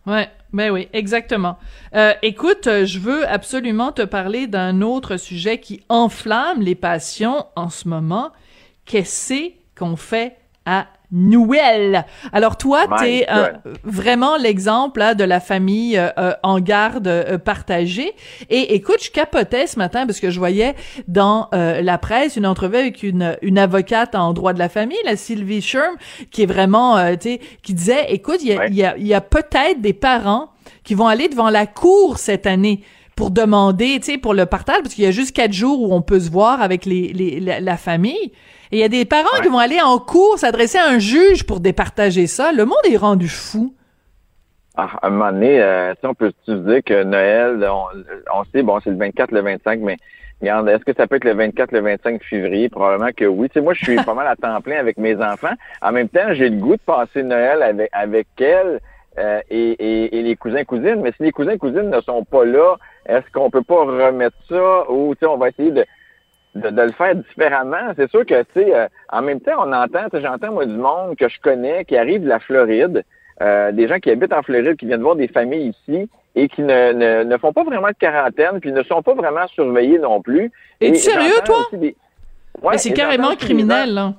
Ouais, 0.07 0.29
ben 0.55 0.71
oui, 0.71 0.89
exactement. 0.95 1.59
Euh, 1.95 2.15
écoute, 2.23 2.67
euh, 2.67 2.87
je 2.87 2.99
veux 2.99 3.29
absolument 3.29 3.93
te 3.93 4.03
parler 4.03 4.47
d'un 4.47 4.81
autre 4.81 5.19
sujet 5.19 5.59
qui 5.59 5.83
enflamme 5.91 6.63
les 6.63 6.75
passions 6.75 7.45
en 7.57 7.69
ce 7.69 7.89
moment. 7.89 8.33
Qu'est-ce 8.87 9.53
qu'on 9.77 9.97
fait 9.97 10.37
à 10.65 10.87
Noël. 11.11 12.05
Alors 12.33 12.59
toi, 12.59 12.87
t'es 13.01 13.27
euh, 13.31 13.49
vraiment 13.83 14.37
l'exemple 14.37 15.15
de 15.17 15.25
la 15.25 15.41
famille 15.41 15.97
euh, 15.97 16.11
euh, 16.19 16.33
en 16.43 16.61
garde 16.61 17.39
partagée. 17.45 18.13
Et 18.51 18.75
écoute, 18.75 19.03
je 19.03 19.11
capotais 19.11 19.67
ce 19.67 19.79
matin 19.79 20.07
parce 20.07 20.21
que 20.21 20.31
je 20.31 20.39
voyais 20.39 20.75
dans 21.07 21.49
la 21.53 21.99
presse 21.99 22.37
une 22.37 22.47
entrevue 22.47 22.77
avec 22.77 23.03
une, 23.03 23.37
une 23.43 23.59
avocate 23.59 24.15
en 24.15 24.33
droit 24.33 24.53
de 24.53 24.59
la 24.59 24.69
famille, 24.69 24.99
la 25.05 25.17
Sylvie 25.17 25.63
Sherm, 25.63 25.97
qui 26.31 26.43
est 26.43 26.47
vraiment, 26.47 26.99
tu 27.17 27.31
sais, 27.31 27.41
qui 27.63 27.75
disait, 27.75 28.13
écoute, 28.13 28.39
il 28.43 28.49
y 28.49 28.53
a, 28.53 28.69
y 28.69 28.85
a, 28.85 28.97
y 28.99 29.15
a 29.15 29.21
peut-être 29.21 29.81
des 29.81 29.93
parents 29.93 30.51
qui 30.85 30.95
vont 30.95 31.07
aller 31.07 31.29
devant 31.29 31.51
la 31.51 31.67
cour 31.67 32.19
cette 32.19 32.47
année 32.47 32.83
pour 33.19 33.33
demander, 33.33 33.99
tu 33.99 34.13
sais, 34.13 34.19
pour 34.19 34.33
le 34.33 34.47
partage, 34.47 34.77
parce 34.81 34.95
qu'il 34.95 35.03
y 35.03 35.09
a 35.09 35.11
juste 35.11 35.35
quatre 35.35 35.53
jours 35.53 35.83
où 35.83 35.93
on 35.93 36.03
peut 36.03 36.21
se 36.21 36.31
voir 36.31 36.63
avec 36.63 36.87
les, 36.87 37.13
les 37.13 37.41
la 37.41 37.77
famille. 37.77 38.31
Et 38.71 38.77
il 38.77 38.79
y 38.79 38.85
a 38.85 38.89
des 38.89 39.05
parents 39.05 39.43
qui 39.43 39.49
vont 39.49 39.59
aller 39.59 39.81
en 39.85 39.99
cours 39.99 40.39
s'adresser 40.39 40.79
à 40.79 40.89
un 40.89 41.01
juge 41.01 41.45
pour 41.45 41.59
départager 41.59 42.29
ça. 42.29 42.53
Le 42.53 42.65
monde 42.65 42.79
est 42.89 42.97
rendu 42.97 43.27
fou. 43.27 43.75
Ah, 44.77 44.91
à 45.03 45.09
un 45.09 45.11
moment 45.11 45.33
donné, 45.33 45.61
euh, 45.61 45.95
on 46.05 46.15
peut 46.15 46.31
se 46.47 46.53
dire 46.53 46.81
que 46.87 47.03
Noël, 47.03 47.69
on, 48.33 48.45
sait, 48.53 48.63
bon, 48.63 48.79
c'est 48.85 48.91
le 48.91 48.97
24, 48.97 49.33
le 49.33 49.41
25, 49.41 49.81
mais 49.81 49.97
regarde, 50.41 50.69
est-ce 50.69 50.85
que 50.85 50.95
ça 50.95 51.09
peut 51.09 51.17
être 51.17 51.25
le 51.25 51.35
24, 51.35 51.73
le 51.73 51.81
25 51.81 52.23
février? 52.23 52.69
Probablement 52.69 53.11
que 53.17 53.25
oui. 53.25 53.49
Tu 53.49 53.55
sais, 53.55 53.61
moi, 53.61 53.75
je 53.75 53.83
suis 53.83 53.97
pas 54.05 54.15
mal 54.15 54.29
à 54.29 54.37
temps 54.37 54.61
plein 54.61 54.79
avec 54.79 54.97
mes 54.97 55.17
enfants. 55.17 55.55
En 55.83 55.91
même 55.91 56.09
temps, 56.09 56.35
j'ai 56.35 56.51
le 56.51 56.57
goût 56.59 56.77
de 56.77 56.83
passer 56.83 57.25
Noël 57.25 57.65
avec, 57.65 57.89
avec 57.93 58.29
elles 58.39 58.79
euh, 59.19 59.41
et, 59.51 60.17
et, 60.17 60.23
les 60.23 60.37
cousins 60.37 60.63
cousines. 60.63 61.01
Mais 61.03 61.11
si 61.17 61.25
les 61.25 61.33
cousins 61.33 61.59
cousines 61.59 61.91
ne 61.91 62.01
sont 62.03 62.23
pas 62.25 62.45
là, 62.45 62.77
est-ce 63.09 63.31
qu'on 63.33 63.51
peut 63.51 63.63
pas 63.63 63.85
remettre 63.85 64.37
ça 64.49 64.91
ou, 64.91 65.15
tu 65.15 65.21
sais, 65.21 65.27
on 65.27 65.37
va 65.37 65.49
essayer 65.49 65.71
de 65.71 65.85
de, 66.55 66.83
le 66.83 66.93
faire 66.93 67.15
différemment? 67.15 67.93
C'est 67.97 68.11
sûr 68.11 68.25
que, 68.27 68.43
tu 68.43 68.49
sais, 68.55 68.75
euh, 68.75 68.89
en 69.11 69.23
même 69.23 69.41
temps, 69.41 69.53
on 69.59 69.73
entend, 69.73 70.07
j'entends, 70.13 70.53
moi, 70.53 70.67
du 70.67 70.77
monde 70.77 71.17
que 71.17 71.29
je 71.29 71.39
connais 71.41 71.85
qui 71.85 71.97
arrive 71.97 72.23
de 72.23 72.29
la 72.29 72.41
Floride, 72.41 73.05
euh, 73.41 73.73
des 73.73 73.87
gens 73.87 73.99
qui 73.99 74.11
habitent 74.11 74.33
en 74.33 74.43
Floride, 74.43 74.77
qui 74.77 74.87
viennent 74.87 75.03
voir 75.03 75.17
des 75.17 75.29
familles 75.29 75.69
ici 75.69 76.09
et 76.35 76.49
qui 76.49 76.63
ne, 76.63 77.25
ne, 77.25 77.39
font 77.39 77.53
pas 77.53 77.65
vraiment 77.65 77.89
de 77.89 77.97
quarantaine, 77.99 78.61
puis 78.61 78.73
ne 78.73 78.83
sont 78.85 79.03
pas 79.03 79.15
vraiment 79.15 79.47
surveillés 79.49 79.99
non 79.99 80.21
plus. 80.21 80.53
Es-tu 80.81 80.99
sérieux, 80.99 81.41
toi? 81.45 81.67
Mais 81.73 82.79
c'est 82.79 82.93
carrément 82.93 83.35
criminel, 83.35 83.95
là. 83.95 84.15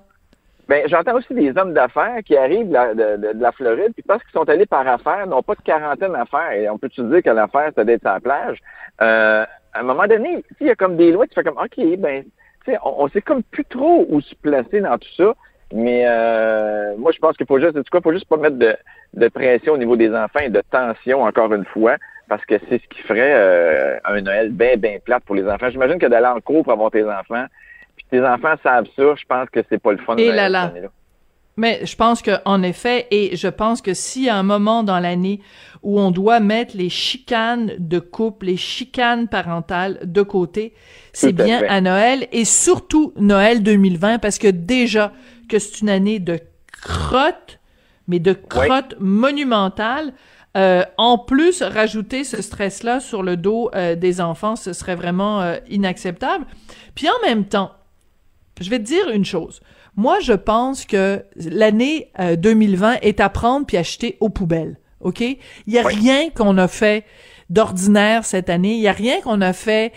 Ben, 0.69 0.83
j'entends 0.87 1.15
aussi 1.15 1.33
des 1.33 1.57
hommes 1.57 1.73
d'affaires 1.73 2.19
qui 2.23 2.37
arrivent 2.37 2.67
de 2.67 2.73
la, 2.73 2.93
de, 2.93 3.31
la 3.33 3.51
Floride, 3.51 3.91
puis 3.93 4.03
parce 4.07 4.21
qu'ils 4.23 4.33
sont 4.33 4.47
allés 4.47 4.67
par 4.67 4.87
affaires, 4.87 5.25
n'ont 5.25 5.41
pas 5.41 5.55
de 5.55 5.61
quarantaine 5.61 6.15
à 6.15 6.25
faire. 6.25 6.51
Et 6.51 6.69
on 6.69 6.77
peut-tu 6.77 7.01
dire 7.01 7.23
que 7.23 7.31
l'affaire, 7.31 7.71
c'est 7.75 7.85
d'être 7.85 8.01
sur 8.01 8.11
la 8.11 8.19
plage? 8.19 8.59
Euh, 9.01 9.45
à 9.73 9.79
un 9.79 9.83
moment 9.83 10.05
donné, 10.05 10.43
il 10.61 10.67
y 10.67 10.69
a 10.69 10.75
comme 10.75 10.95
des 10.95 11.11
lois, 11.11 11.25
tu 11.25 11.33
fais 11.33 11.43
comme, 11.43 11.57
OK, 11.57 11.97
ben, 11.97 12.23
sais, 12.65 12.77
on, 12.83 13.07
sait 13.09 13.21
comme 13.21 13.41
plus 13.41 13.65
trop 13.65 14.05
où 14.09 14.21
se 14.21 14.35
placer 14.35 14.81
dans 14.81 14.97
tout 14.99 15.09
ça. 15.17 15.33
Mais 15.73 16.03
euh, 16.07 16.95
moi, 16.97 17.11
je 17.13 17.19
pense 17.19 17.35
qu'il 17.35 17.47
faut 17.47 17.59
juste, 17.59 17.73
tu 17.73 17.89
quoi, 17.89 18.01
faut 18.01 18.13
juste 18.13 18.27
pas 18.27 18.37
mettre 18.37 18.57
de, 18.57 18.75
de, 19.15 19.27
pression 19.27 19.73
au 19.73 19.77
niveau 19.77 19.95
des 19.95 20.13
enfants 20.13 20.39
et 20.39 20.49
de 20.49 20.61
tension, 20.69 21.23
encore 21.23 21.53
une 21.53 21.65
fois, 21.65 21.95
parce 22.27 22.45
que 22.45 22.55
c'est 22.69 22.79
ce 22.79 22.87
qui 22.89 23.01
ferait 23.01 23.33
euh, 23.33 23.97
un 24.05 24.21
Noël 24.21 24.49
bien, 24.49 24.77
bien 24.77 24.97
plate 25.03 25.23
pour 25.23 25.35
les 25.35 25.47
enfants. 25.47 25.69
J'imagine 25.69 25.99
que 25.99 26.07
d'aller 26.07 26.27
en 26.27 26.41
cours 26.41 26.63
pour 26.63 26.73
avoir 26.73 26.91
tes 26.91 27.03
enfants, 27.03 27.45
tes 28.09 28.21
enfants 28.25 28.55
savent 28.63 28.87
ça, 28.95 29.15
je 29.15 29.25
pense 29.27 29.49
que 29.49 29.59
c'est 29.69 29.81
pas 29.81 29.91
le 29.91 29.97
fun. 29.99 30.15
Et 30.17 30.31
là 30.31 30.49
là. 30.49 30.73
Mais 31.59 31.85
je 31.85 31.95
pense 31.97 32.21
que 32.21 32.31
en 32.45 32.63
effet, 32.63 33.07
et 33.11 33.35
je 33.35 33.49
pense 33.49 33.81
que 33.81 33.93
s'il 33.93 34.23
y 34.23 34.29
a 34.29 34.37
un 34.37 34.43
moment 34.43 34.81
dans 34.81 34.99
l'année 34.99 35.41
où 35.83 35.99
on 35.99 36.09
doit 36.09 36.39
mettre 36.39 36.77
les 36.77 36.87
chicanes 36.87 37.73
de 37.77 37.99
couple, 37.99 38.45
les 38.45 38.55
chicanes 38.55 39.27
parentales 39.27 39.99
de 40.03 40.21
côté, 40.21 40.73
c'est 41.11 41.33
bien 41.33 41.61
à 41.67 41.81
Noël 41.81 42.27
et 42.31 42.45
surtout 42.45 43.11
Noël 43.17 43.61
2020 43.61 44.19
parce 44.19 44.37
que 44.37 44.47
déjà 44.47 45.11
que 45.49 45.59
c'est 45.59 45.81
une 45.81 45.89
année 45.89 46.19
de 46.19 46.39
crotte, 46.81 47.59
mais 48.07 48.19
de 48.19 48.31
crotte 48.31 48.95
monumentale. 48.99 50.13
Euh, 50.57 50.83
en 50.97 51.17
plus, 51.17 51.61
rajouter 51.61 52.23
ce 52.23 52.41
stress-là 52.41 52.99
sur 52.99 53.21
le 53.21 53.37
dos 53.37 53.69
euh, 53.75 53.95
des 53.95 54.19
enfants, 54.19 54.55
ce 54.55 54.73
serait 54.73 54.95
vraiment 54.95 55.41
euh, 55.41 55.57
inacceptable. 55.69 56.45
Puis 56.95 57.07
en 57.07 57.27
même 57.27 57.45
temps, 57.45 57.71
je 58.59 58.69
vais 58.69 58.79
te 58.79 58.83
dire 58.83 59.09
une 59.09 59.25
chose. 59.25 59.61
Moi, 59.95 60.19
je 60.19 60.33
pense 60.33 60.85
que 60.85 61.23
l'année 61.35 62.11
2020 62.37 62.97
est 63.01 63.19
à 63.19 63.29
prendre 63.29 63.65
puis 63.65 63.77
acheter 63.77 64.17
aux 64.19 64.29
poubelles. 64.29 64.79
OK? 65.01 65.21
Il 65.21 65.37
y 65.67 65.79
a 65.79 65.87
rien 65.87 66.29
qu'on 66.29 66.57
a 66.57 66.67
fait 66.67 67.05
d'ordinaire 67.49 68.25
cette 68.25 68.49
année. 68.49 68.75
Il 68.75 68.81
y 68.81 68.87
a 68.87 68.93
rien 68.93 69.21
qu'on 69.21 69.41
a 69.41 69.53
fait 69.53 69.91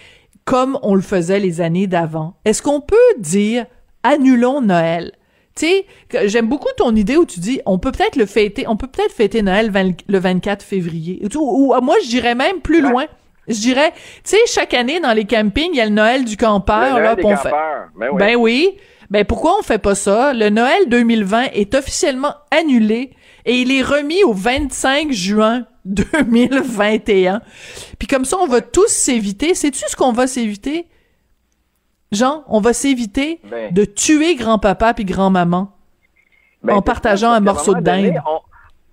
comme 0.45 0.79
on 0.83 0.95
le 0.95 1.03
faisait 1.03 1.39
les 1.39 1.61
années 1.61 1.87
d'avant. 1.87 2.35
Est-ce 2.45 2.63
qu'on 2.63 2.81
peut 2.81 2.97
dire 3.19 3.67
annulons 4.03 4.61
Noël? 4.61 5.13
Tu 5.55 5.67
sais, 5.67 5.87
j'aime 6.29 6.49
beaucoup 6.49 6.71
ton 6.77 6.97
idée 6.97 7.17
où 7.17 7.27
tu 7.27 7.39
dis 7.39 7.61
on 7.67 7.79
peut 7.79 7.93
peut-être 7.93 8.17
le 8.17 8.27
fêter, 8.27 8.67
on 8.67 8.77
peut 8.77 8.87
peut-être 8.87 9.13
fêter 9.13 9.43
Noël 9.43 9.71
le 10.09 10.19
24 10.19 10.63
février. 10.63 11.23
Ou, 11.37 11.75
moi 11.83 11.97
je 12.03 12.09
dirais 12.09 12.35
même 12.35 12.61
plus 12.61 12.81
loin. 12.81 13.05
Je 13.49 13.61
dirais, 13.61 13.93
tu 14.25 14.37
sais, 14.37 14.39
chaque 14.47 14.75
année 14.75 15.01
dans 15.01 15.13
les 15.13 15.25
campings, 15.25 15.71
il 15.73 15.77
y 15.77 15.81
a 15.81 15.87
le 15.87 15.91
Noël 15.91 16.25
du 16.25 16.37
campeur 16.37 16.99
là, 16.99 17.17
des 17.17 17.23
fait... 17.23 17.51
Ben 17.97 18.09
oui. 18.13 18.19
Ben 18.19 18.37
oui. 18.37 18.79
Ben 19.11 19.25
pourquoi 19.25 19.59
on 19.59 19.63
fait 19.63 19.79
pas 19.79 19.95
ça? 19.95 20.33
Le 20.33 20.49
Noël 20.49 20.89
2020 20.89 21.49
est 21.53 21.75
officiellement 21.75 22.35
annulé 22.51 23.11
et 23.45 23.61
il 23.61 23.73
est 23.73 23.83
remis 23.83 24.23
au 24.25 24.33
25 24.33 25.13
juin 25.13 25.67
2021. 25.85 27.43
Puis 27.99 28.09
comme 28.09 28.25
ça, 28.25 28.39
on 28.39 28.47
va 28.47 28.61
tous 28.61 28.89
s'éviter. 28.89 29.55
Sais-tu 29.55 29.81
ce 29.87 29.97
qu'on 29.97 30.13
va 30.13 30.27
s'éviter? 30.27 30.87
Jean, 32.13 32.45
on 32.47 32.61
va 32.61 32.73
s'éviter 32.73 33.41
ben. 33.51 33.73
de 33.73 33.85
tuer 33.85 34.37
grand-papa 34.37 34.95
puis 34.95 35.05
grand-maman. 35.05 35.73
Ben, 36.63 36.75
en 36.75 36.83
partageant 36.83 37.33
un 37.33 37.41
morceau 37.41 37.75
de 37.75 37.81
dinde. 37.81 38.15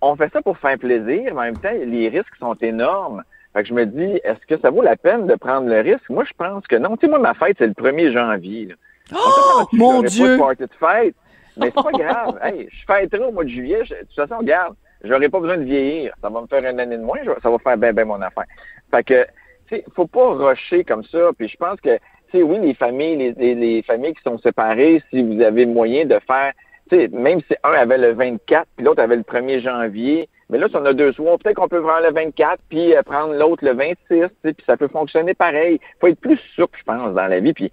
On, 0.02 0.16
fait 0.16 0.32
ça 0.32 0.42
pour 0.42 0.58
faire 0.58 0.78
plaisir, 0.78 1.34
mais 1.34 1.40
en 1.40 1.44
même 1.44 1.58
temps, 1.58 1.70
les 1.72 2.10
risques 2.10 2.36
sont 2.40 2.56
énormes. 2.62 3.24
Fait 3.54 3.64
que 3.64 3.70
je 3.70 3.74
me 3.74 3.86
dis, 3.86 4.20
est-ce 4.24 4.46
que 4.48 4.60
ça 4.62 4.70
vaut 4.70 4.82
la 4.82 4.96
peine 4.96 5.26
de 5.26 5.36
prendre 5.36 5.68
le 5.68 5.80
risque? 5.80 6.10
Moi, 6.10 6.24
je 6.24 6.34
pense 6.38 6.66
que 6.68 6.76
non. 6.76 6.96
Tu 6.98 7.06
sais, 7.06 7.10
moi, 7.10 7.20
ma 7.20 7.34
fête, 7.34 7.56
c'est 7.58 7.68
le 7.68 7.74
1er 7.74 8.12
janvier. 8.12 8.76
Oh, 9.14 9.64
mon 9.74 10.04
Dieu! 10.04 10.38
Pas 10.38 10.54
de, 10.54 10.66
de 10.66 10.70
fête, 10.80 11.16
mais 11.58 11.68
c'est 11.68 11.74
pas 11.74 11.92
grave. 11.94 12.40
Hey, 12.44 12.68
je 12.72 12.86
fêterai 12.86 13.24
au 13.24 13.32
mois 13.32 13.44
de 13.44 13.50
juillet. 13.50 13.80
de 13.80 13.96
toute 14.06 14.16
façon, 14.16 14.38
regarde, 14.38 14.76
j'aurai 15.04 15.30
pas 15.30 15.40
besoin 15.40 15.58
de 15.58 15.64
vieillir. 15.64 16.14
Ça 16.22 16.30
va 16.30 16.42
me 16.42 16.48
faire 16.48 16.64
une 16.64 16.80
année 16.80 16.98
de 16.98 17.02
moins. 17.02 17.18
Ça 17.42 17.50
va 17.50 17.58
faire 17.58 17.78
bien, 17.78 17.92
bien 17.92 18.06
mon 18.06 18.22
affaire. 18.22 18.46
Fait 18.92 19.04
que, 19.04 19.26
tu 19.68 19.78
sais, 19.78 19.86
faut 19.96 20.08
pas 20.08 20.30
rusher 20.30 20.84
comme 20.84 21.04
ça. 21.04 21.32
Puis 21.38 21.48
je 21.48 21.58
pense 21.58 21.82
que, 21.82 21.96
tu 22.32 22.38
sais, 22.38 22.44
oui, 22.44 22.60
les 22.60 22.76
familles, 22.76 23.34
les, 23.36 23.56
les, 23.56 23.82
familles 23.82 24.14
qui 24.14 24.22
sont 24.22 24.38
séparées, 24.38 25.02
si 25.10 25.24
vous 25.24 25.42
avez 25.42 25.66
moyen 25.66 26.06
de 26.06 26.20
faire, 26.28 26.54
tu 26.92 26.98
sais, 26.98 27.08
même 27.08 27.40
si 27.42 27.56
un 27.64 27.72
avait 27.72 27.98
le 27.98 28.14
24, 28.14 28.68
puis 28.76 28.86
l'autre 28.86 29.02
avait 29.02 29.16
le 29.16 29.24
1er 29.24 29.62
janvier, 29.62 30.30
mais 30.50 30.58
là, 30.58 30.68
si 30.68 30.76
on 30.76 30.86
a 30.86 30.94
deux 30.94 31.14
soirs, 31.14 31.38
peut-être 31.38 31.58
qu'on 31.58 31.68
peut 31.68 31.82
prendre 31.82 32.06
le 32.06 32.14
24, 32.14 32.60
puis 32.70 32.96
euh, 32.96 33.04
prendre 33.04 33.34
l'autre 33.34 33.64
le 33.64 33.74
26, 33.74 34.28
puis 34.42 34.56
ça 34.66 34.78
peut 34.78 34.88
fonctionner 34.88 35.34
pareil. 35.34 35.80
faut 36.02 36.08
être 36.08 36.20
plus 36.20 36.40
souple, 36.56 36.78
je 36.80 36.84
pense, 36.84 37.14
dans 37.14 37.28
la 37.28 37.40
vie. 37.40 37.54
Puis 37.54 37.72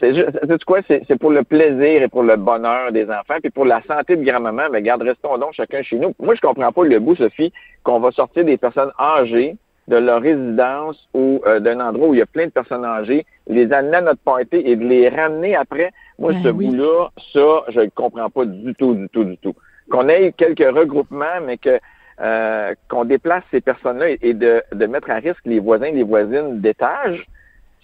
c'est 0.00 0.14
juste, 0.14 0.64
quoi, 0.64 0.80
c'est 0.88 1.18
pour 1.18 1.30
le 1.30 1.44
plaisir 1.44 2.02
et 2.02 2.08
pour 2.08 2.22
le 2.22 2.36
bonheur 2.36 2.90
des 2.90 3.04
enfants, 3.04 3.36
puis 3.40 3.50
pour 3.50 3.66
la 3.66 3.82
santé 3.82 4.16
de 4.16 4.24
grand-maman, 4.24 4.64
mais 4.72 4.82
garde, 4.82 5.02
restons 5.02 5.36
donc 5.38 5.52
chacun 5.52 5.82
chez 5.82 5.96
nous. 5.96 6.14
Moi, 6.18 6.34
je 6.34 6.40
comprends 6.40 6.72
pas 6.72 6.84
le 6.84 6.98
bout, 6.98 7.16
Sophie, 7.16 7.52
qu'on 7.82 8.00
va 8.00 8.10
sortir 8.10 8.44
des 8.44 8.56
personnes 8.56 8.92
âgées 8.98 9.56
de 9.86 9.96
leur 9.96 10.22
résidence 10.22 11.08
ou 11.12 11.42
euh, 11.46 11.60
d'un 11.60 11.78
endroit 11.80 12.08
où 12.08 12.14
il 12.14 12.18
y 12.18 12.22
a 12.22 12.26
plein 12.26 12.46
de 12.46 12.50
personnes 12.50 12.84
âgées, 12.84 13.26
les 13.46 13.70
amener 13.72 13.98
à 13.98 14.00
notre 14.00 14.20
party 14.20 14.56
et 14.56 14.76
de 14.76 14.84
les 14.84 15.10
ramener 15.10 15.54
après. 15.54 15.92
Moi, 16.18 16.32
ben 16.32 16.42
ce 16.42 16.48
bout-là, 16.48 17.10
ça, 17.34 17.64
je 17.68 17.80
ne 17.80 17.90
comprends 17.94 18.30
pas 18.30 18.46
du 18.46 18.74
tout, 18.74 18.94
du 18.94 19.08
tout, 19.10 19.24
du 19.24 19.36
tout. 19.36 19.54
Qu'on 19.90 20.08
ait 20.08 20.32
quelques 20.32 20.74
regroupements, 20.74 21.40
mais 21.44 21.58
que 21.58 21.78
euh, 22.20 22.74
qu'on 22.88 23.04
déplace 23.04 23.42
ces 23.50 23.60
personnes-là 23.60 24.10
et, 24.20 24.34
de, 24.34 24.62
de 24.72 24.86
mettre 24.86 25.10
à 25.10 25.16
risque 25.16 25.44
les 25.44 25.58
voisins 25.58 25.86
et 25.86 25.92
les 25.92 26.04
voisines 26.04 26.60
d'étage, 26.60 27.26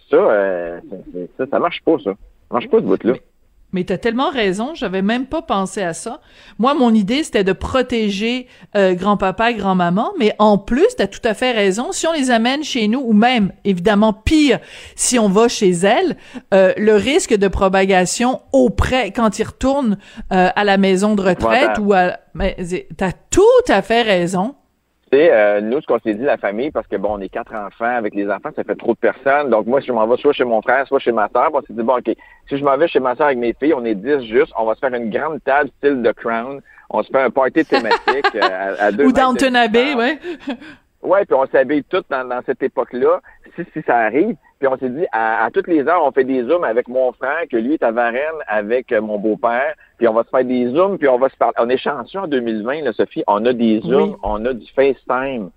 ça, 0.08 0.16
euh, 0.16 0.80
ça, 1.36 1.46
ça 1.46 1.58
marche 1.58 1.82
pas, 1.84 1.98
ça. 1.98 2.12
Ça 2.12 2.54
marche 2.54 2.68
pas, 2.68 2.78
ce 2.78 2.82
bout-là. 2.84 3.14
Mais 3.72 3.84
t'as 3.84 3.98
tellement 3.98 4.30
raison, 4.30 4.74
j'avais 4.74 5.02
même 5.02 5.26
pas 5.26 5.42
pensé 5.42 5.82
à 5.82 5.94
ça. 5.94 6.20
Moi, 6.58 6.74
mon 6.74 6.92
idée, 6.92 7.22
c'était 7.22 7.44
de 7.44 7.52
protéger 7.52 8.48
euh, 8.76 8.94
grand-papa 8.94 9.52
et 9.52 9.54
grand-maman, 9.54 10.12
mais 10.18 10.34
en 10.38 10.58
plus, 10.58 10.88
t'as 10.96 11.06
tout 11.06 11.20
à 11.24 11.34
fait 11.34 11.52
raison. 11.52 11.92
Si 11.92 12.06
on 12.06 12.12
les 12.12 12.30
amène 12.30 12.64
chez 12.64 12.88
nous, 12.88 13.00
ou 13.00 13.12
même, 13.12 13.52
évidemment, 13.64 14.12
pire, 14.12 14.58
si 14.96 15.18
on 15.18 15.28
va 15.28 15.48
chez 15.48 15.70
elles, 15.70 16.16
euh, 16.52 16.72
le 16.76 16.94
risque 16.94 17.34
de 17.34 17.48
propagation 17.48 18.40
auprès, 18.52 19.12
quand 19.12 19.38
ils 19.38 19.44
retournent 19.44 19.98
euh, 20.32 20.48
à 20.54 20.64
la 20.64 20.76
maison 20.76 21.14
de 21.14 21.22
retraite 21.22 21.78
ou 21.80 21.92
à... 21.92 22.18
Mais 22.34 22.56
t'as 22.96 23.12
tout 23.30 23.40
à 23.68 23.82
fait 23.82 24.02
raison. 24.02 24.54
Euh, 25.12 25.60
nous, 25.60 25.80
ce 25.80 25.86
qu'on 25.86 25.98
s'est 25.98 26.14
dit, 26.14 26.22
la 26.22 26.36
famille, 26.36 26.70
parce 26.70 26.86
que 26.86 26.96
bon, 26.96 27.16
on 27.16 27.20
est 27.20 27.28
quatre 27.28 27.52
enfants, 27.54 27.96
avec 27.96 28.14
les 28.14 28.30
enfants, 28.30 28.50
ça 28.54 28.62
fait 28.62 28.76
trop 28.76 28.94
de 28.94 28.98
personnes. 28.98 29.50
Donc, 29.50 29.66
moi, 29.66 29.80
si 29.80 29.88
je 29.88 29.92
m'en 29.92 30.06
vais 30.06 30.16
soit 30.16 30.32
chez 30.32 30.44
mon 30.44 30.62
frère, 30.62 30.86
soit 30.86 31.00
chez 31.00 31.10
ma 31.10 31.28
soeur, 31.28 31.50
on 31.52 31.60
s'est 31.62 31.72
dit, 31.72 31.82
bon, 31.82 31.96
OK, 31.96 32.14
si 32.48 32.56
je 32.56 32.64
m'en 32.64 32.76
vais 32.76 32.86
chez 32.86 33.00
ma 33.00 33.16
soeur 33.16 33.26
avec 33.26 33.38
mes 33.38 33.52
filles, 33.54 33.74
on 33.74 33.84
est 33.84 33.96
dix 33.96 34.22
juste, 34.26 34.52
on 34.56 34.64
va 34.64 34.74
se 34.74 34.80
faire 34.80 34.94
une 34.94 35.10
grande 35.10 35.42
table 35.42 35.70
style 35.78 36.02
de 36.02 36.12
Crown. 36.12 36.60
On 36.90 37.02
se 37.02 37.10
fait 37.10 37.22
un 37.22 37.30
party 37.30 37.64
thématique 37.64 38.34
euh, 38.36 38.74
à, 38.78 38.92
deux 38.92 39.06
Ou 39.06 39.12
Downton 39.12 39.56
Abbey, 39.56 39.94
ouais. 39.94 40.18
ouais, 41.02 41.24
puis 41.24 41.34
on 41.34 41.46
s'habille 41.46 41.84
toutes 41.84 42.06
dans, 42.08 42.24
dans 42.24 42.40
cette 42.46 42.62
époque-là, 42.62 43.20
si, 43.56 43.64
si 43.72 43.82
ça 43.86 43.96
arrive. 43.96 44.36
Puis 44.60 44.68
on 44.68 44.76
s'est 44.76 44.90
dit, 44.90 45.06
à, 45.10 45.48
toutes 45.52 45.68
les 45.68 45.88
heures, 45.88 46.04
on 46.04 46.12
fait 46.12 46.24
des 46.24 46.44
zooms 46.44 46.64
avec 46.64 46.86
mon 46.86 47.12
frère, 47.12 47.44
que 47.50 47.56
lui 47.56 47.74
est 47.74 47.82
à 47.82 47.90
Varennes 47.92 48.20
avec 48.46 48.92
euh, 48.92 49.00
mon 49.00 49.18
beau-père. 49.18 49.74
Puis 49.96 50.06
on 50.06 50.12
va 50.12 50.22
se 50.22 50.28
faire 50.28 50.44
des 50.44 50.68
zooms, 50.68 50.98
puis 50.98 51.08
on 51.08 51.18
va 51.18 51.30
se 51.30 51.36
parler. 51.36 51.54
On 51.58 51.68
est 51.70 51.78
chanceux 51.78 52.18
en 52.18 52.28
2020, 52.28 52.82
là, 52.82 52.92
Sophie. 52.92 53.24
On 53.26 53.44
a 53.46 53.54
des 53.54 53.80
zooms, 53.80 54.16
on 54.22 54.44
a 54.44 54.52
du 54.52 54.66
FaceTime. 54.76 55.50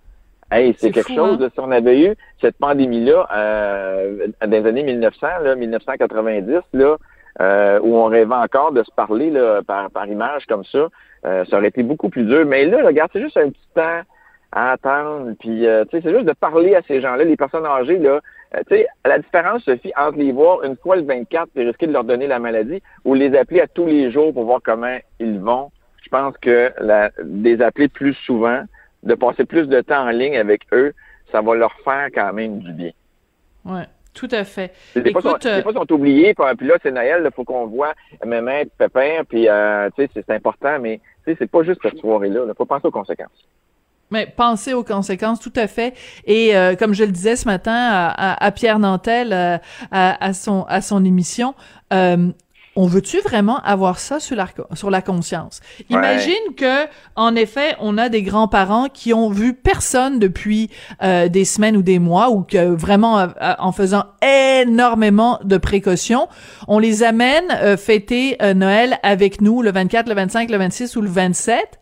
Hey, 0.49 0.73
c'est 0.77 0.91
quelque 0.91 1.13
chose. 1.13 1.41
Hein? 1.43 1.49
si 1.53 1.59
on 1.59 1.71
avait 1.71 1.99
eu 1.99 2.15
cette 2.39 2.57
pandémie-là 2.57 3.27
euh, 3.35 4.27
dans 4.41 4.49
les 4.49 4.65
années 4.65 4.83
1900, 4.83 5.27
là, 5.43 5.55
1990, 5.55 6.61
là, 6.73 6.97
euh, 7.41 7.79
où 7.81 7.97
on 7.97 8.05
rêvait 8.05 8.35
encore 8.35 8.71
de 8.71 8.83
se 8.83 8.91
parler 8.95 9.31
là, 9.31 9.61
par, 9.63 9.89
par 9.89 10.07
image 10.07 10.45
comme 10.45 10.63
ça, 10.63 10.87
euh, 11.25 11.43
ça 11.49 11.57
aurait 11.57 11.69
été 11.69 11.83
beaucoup 11.83 12.09
plus 12.09 12.23
dur. 12.23 12.45
Mais 12.45 12.65
là, 12.65 12.85
regarde, 12.85 13.09
c'est 13.11 13.21
juste 13.21 13.37
un 13.37 13.49
petit 13.49 13.67
temps 13.73 14.01
à 14.51 14.73
attendre. 14.73 15.33
Puis, 15.39 15.67
euh, 15.67 15.83
tu 15.85 15.97
sais, 15.97 16.03
c'est 16.03 16.13
juste 16.13 16.25
de 16.25 16.33
parler 16.33 16.75
à 16.75 16.81
ces 16.83 17.01
gens-là, 17.01 17.23
les 17.23 17.35
personnes 17.35 17.65
âgées, 17.65 17.97
là. 17.97 18.21
Euh, 18.55 18.59
tu 18.69 18.75
sais, 18.75 18.87
la 19.05 19.19
différence, 19.19 19.63
Sophie, 19.63 19.91
entre 19.97 20.17
les 20.17 20.31
voir 20.31 20.63
une 20.63 20.75
fois 20.75 20.95
le 20.95 21.03
24 21.03 21.49
et 21.55 21.65
risquer 21.65 21.87
de 21.87 21.91
leur 21.91 22.03
donner 22.03 22.27
la 22.27 22.39
maladie 22.39 22.81
ou 23.03 23.13
les 23.13 23.35
appeler 23.35 23.61
à 23.61 23.67
tous 23.67 23.85
les 23.85 24.11
jours 24.11 24.33
pour 24.33 24.45
voir 24.45 24.59
comment 24.63 24.97
ils 25.19 25.39
vont, 25.39 25.71
je 26.03 26.09
pense 26.09 26.37
que 26.37 26.71
la, 26.79 27.11
les 27.23 27.61
appeler 27.61 27.87
plus 27.87 28.13
souvent, 28.25 28.63
de 29.03 29.15
passer 29.15 29.45
plus 29.45 29.67
de 29.67 29.81
temps 29.81 30.07
en 30.07 30.11
ligne 30.11 30.37
avec 30.37 30.61
eux, 30.71 30.93
ça 31.31 31.41
va 31.41 31.55
leur 31.55 31.73
faire 31.83 32.09
quand 32.13 32.33
même 32.33 32.59
du 32.59 32.71
bien. 32.73 32.91
Ouais. 33.65 33.85
Tout 34.13 34.27
à 34.31 34.43
fait. 34.43 34.71
Des, 34.95 35.09
Écoute, 35.09 35.23
fois, 35.23 35.39
sont, 35.41 35.61
fois, 35.63 35.73
sont 35.73 35.91
oubliés, 35.91 36.35
puis 36.35 36.67
là, 36.67 36.75
c'est 36.83 36.91
Noël, 36.91 37.23
il 37.25 37.31
faut 37.33 37.43
qu'on 37.43 37.65
voit 37.65 37.93
maman, 38.23 38.61
pépin, 38.77 39.23
puis 39.27 39.49
euh, 39.49 39.89
tu 39.97 40.03
sais, 40.03 40.09
c'est 40.13 40.29
important, 40.29 40.77
mais 40.79 40.99
tu 41.25 41.31
sais, 41.31 41.37
c'est 41.39 41.49
pas 41.49 41.63
juste 41.63 41.79
cette 41.81 41.97
soirée-là. 41.97 42.41
Il 42.47 42.53
faut 42.55 42.65
penser 42.65 42.85
aux 42.85 42.91
conséquences. 42.91 43.47
Mais 44.13 44.27
pensez 44.27 44.73
aux 44.73 44.83
conséquences, 44.83 45.39
tout 45.39 45.53
à 45.55 45.65
fait. 45.65 45.95
Et 46.25 46.55
euh, 46.55 46.75
comme 46.75 46.93
je 46.93 47.03
le 47.03 47.11
disais 47.11 47.35
ce 47.35 47.45
matin 47.45 47.73
à, 47.75 48.51
Pierre 48.51 48.77
Nantel, 48.77 49.33
euh, 49.33 49.57
à, 49.91 50.33
son 50.33 50.65
à 50.69 50.81
son 50.81 51.03
émission, 51.03 51.55
euh, 51.91 52.27
on 52.75 52.85
veut-tu 52.85 53.21
vraiment 53.21 53.59
avoir 53.61 53.97
ça 53.97 54.19
sur 54.19 54.35
la, 54.35 54.47
sur 54.75 54.91
la 54.91 55.01
conscience? 55.01 55.61
Imagine 55.89 56.53
que, 56.55 56.85
en 57.15 57.35
effet, 57.35 57.75
on 57.79 57.97
a 57.97 58.09
des 58.09 58.21
grands-parents 58.21 58.87
qui 58.87 59.15
ont 59.15 59.31
vu 59.31 59.55
personne 59.55 60.19
depuis 60.19 60.69
des 61.01 61.45
semaines 61.45 61.75
ou 61.75 61.81
des 61.81 61.97
mois, 61.97 62.29
ou 62.29 62.41
que 62.41 62.65
vraiment, 62.65 63.27
en 63.59 63.71
faisant 63.71 64.05
énormément 64.21 65.39
de 65.43 65.57
précautions, 65.57 66.27
on 66.67 66.77
les 66.77 67.01
amène 67.01 67.77
fêter 67.77 68.37
Noël 68.55 68.99
avec 69.01 69.41
nous 69.41 69.63
le 69.63 69.71
24, 69.71 70.07
le 70.07 70.15
25, 70.15 70.51
le 70.51 70.57
26 70.57 70.95
ou 70.95 71.01
le 71.01 71.09
27 71.09 71.79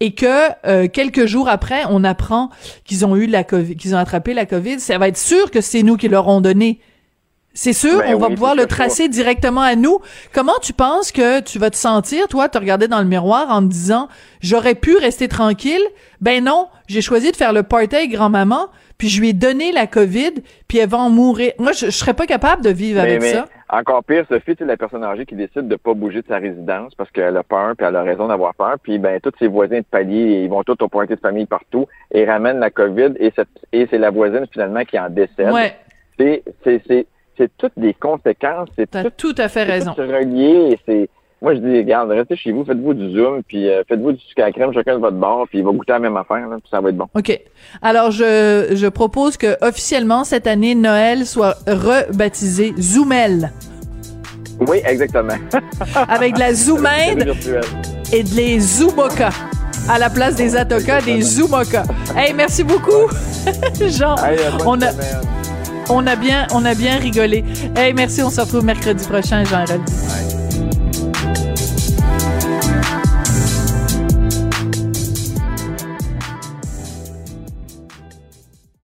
et 0.00 0.14
que 0.14 0.48
euh, 0.66 0.88
quelques 0.88 1.26
jours 1.26 1.48
après, 1.48 1.82
on 1.90 2.04
apprend 2.04 2.50
qu'ils 2.84 3.04
ont 3.04 3.16
eu 3.16 3.26
la 3.26 3.44
COVID, 3.44 3.76
qu'ils 3.76 3.94
ont 3.94 3.98
attrapé 3.98 4.34
la 4.34 4.46
COVID, 4.46 4.80
ça 4.80 4.98
va 4.98 5.08
être 5.08 5.18
sûr 5.18 5.50
que 5.50 5.60
c'est 5.60 5.82
nous 5.82 5.96
qui 5.96 6.08
leur 6.08 6.28
ont 6.28 6.40
donné. 6.40 6.80
C'est 7.54 7.72
sûr, 7.72 7.98
ben 7.98 8.14
on 8.14 8.18
va 8.18 8.28
pouvoir 8.28 8.54
le 8.54 8.66
tracer 8.66 9.08
directement 9.08 9.62
à 9.62 9.74
nous. 9.74 9.98
Comment 10.32 10.58
tu 10.62 10.72
penses 10.72 11.10
que 11.10 11.40
tu 11.40 11.58
vas 11.58 11.70
te 11.70 11.76
sentir, 11.76 12.28
toi, 12.28 12.48
te 12.48 12.56
regarder 12.56 12.86
dans 12.86 13.00
le 13.00 13.04
miroir 13.06 13.50
en 13.50 13.62
te 13.62 13.66
disant, 13.66 14.08
j'aurais 14.40 14.76
pu 14.76 14.96
rester 14.96 15.26
tranquille? 15.26 15.82
Ben 16.20 16.44
non, 16.44 16.68
j'ai 16.86 17.00
choisi 17.00 17.32
de 17.32 17.36
faire 17.36 17.52
le 17.52 17.64
party 17.64 18.06
grand-maman, 18.06 18.68
puis 18.98 19.08
je 19.08 19.20
lui 19.20 19.30
ai 19.30 19.32
donné 19.32 19.72
la 19.72 19.86
COVID, 19.86 20.34
puis 20.66 20.78
elle 20.78 20.88
va 20.88 20.98
en 20.98 21.10
mourir. 21.10 21.52
Moi, 21.58 21.72
je, 21.72 21.86
je 21.86 21.90
serais 21.90 22.14
pas 22.14 22.26
capable 22.26 22.62
de 22.62 22.70
vivre 22.70 23.00
avec 23.00 23.22
ça. 23.22 23.46
Encore 23.70 24.02
pire, 24.02 24.24
Sophie, 24.28 24.54
c'est 24.58 24.64
la 24.64 24.76
personne 24.76 25.04
âgée 25.04 25.26
qui 25.26 25.34
décide 25.34 25.68
de 25.68 25.76
pas 25.76 25.92
bouger 25.94 26.22
de 26.22 26.26
sa 26.26 26.38
résidence 26.38 26.94
parce 26.94 27.10
qu'elle 27.10 27.36
a 27.36 27.42
peur, 27.42 27.74
puis 27.76 27.86
elle 27.86 27.96
a 27.96 28.02
raison 28.02 28.26
d'avoir 28.26 28.54
peur. 28.54 28.76
Puis 28.82 28.98
ben 28.98 29.20
tous 29.20 29.32
ses 29.38 29.46
voisins 29.46 29.78
de 29.78 29.84
palier, 29.84 30.42
ils 30.42 30.48
vont 30.48 30.62
tous 30.64 30.76
au 30.80 30.88
pointé 30.88 31.14
de 31.14 31.20
famille 31.20 31.46
partout 31.46 31.86
et 32.10 32.24
ramènent 32.24 32.60
la 32.60 32.70
COVID 32.70 33.12
et, 33.20 33.30
et 33.72 33.86
c'est 33.90 33.98
la 33.98 34.10
voisine 34.10 34.46
finalement 34.50 34.84
qui 34.84 34.98
en 34.98 35.10
décède. 35.10 35.52
Ouais. 35.52 35.76
C'est 36.18 36.42
c'est 36.64 37.06
c'est 37.36 37.50
toutes 37.56 37.78
des 37.78 37.94
conséquences. 37.94 38.68
C'est 38.74 38.90
tout, 38.90 39.32
tout 39.32 39.34
à 39.40 39.48
fait 39.48 39.64
raison. 39.64 39.92
C'est 39.94 40.02
relié. 40.02 40.78
C'est 40.86 41.08
moi, 41.40 41.54
je 41.54 41.60
dis, 41.60 41.78
regarde, 41.78 42.10
restez 42.10 42.36
chez 42.36 42.50
vous, 42.52 42.64
faites-vous 42.64 42.94
du 42.94 43.12
zoom, 43.12 43.42
puis 43.46 43.68
euh, 43.68 43.82
faites-vous 43.88 44.12
du 44.12 44.18
sucre 44.20 44.42
à 44.42 44.50
crème, 44.50 44.72
chacun 44.72 44.96
de 44.96 45.00
votre 45.00 45.16
bord, 45.16 45.46
puis 45.48 45.58
il 45.58 45.64
va 45.64 45.70
goûter 45.70 45.92
la 45.92 46.00
même 46.00 46.16
affaire, 46.16 46.48
là, 46.48 46.56
puis 46.56 46.68
ça 46.70 46.80
va 46.80 46.88
être 46.88 46.96
bon. 46.96 47.06
OK. 47.14 47.40
Alors, 47.80 48.10
je, 48.10 48.70
je 48.72 48.86
propose 48.88 49.36
que 49.36 49.56
officiellement, 49.64 50.24
cette 50.24 50.46
année, 50.48 50.74
Noël 50.74 51.26
soit 51.26 51.54
rebaptisé 51.66 52.74
Zoomel. 52.78 53.52
Oui, 54.66 54.78
exactement. 54.84 55.34
Avec 56.08 56.34
de 56.34 56.40
la 56.40 56.52
Zoomaid 56.52 57.28
et 58.12 58.22
de 58.24 58.34
les 58.34 58.58
Zoomoka. 58.58 59.30
À 59.88 59.98
la 59.98 60.10
place 60.10 60.34
des 60.34 60.56
Atoka, 60.56 61.00
des 61.00 61.20
Zoomoka. 61.22 61.84
Hey, 62.16 62.34
merci 62.34 62.64
beaucoup, 62.64 63.08
Jean. 63.88 64.16
on 64.66 64.80
a... 64.82 64.88
On 65.90 66.06
a 66.06 66.16
bien, 66.16 66.46
on 66.52 66.66
a 66.66 66.74
bien 66.74 66.98
rigolé. 66.98 67.42
Hey, 67.74 67.94
merci, 67.94 68.22
on 68.22 68.28
se 68.28 68.42
retrouve 68.42 68.62
mercredi 68.62 69.08
prochain, 69.08 69.42
Jean 69.44 69.62
Héroldi. 69.62 70.37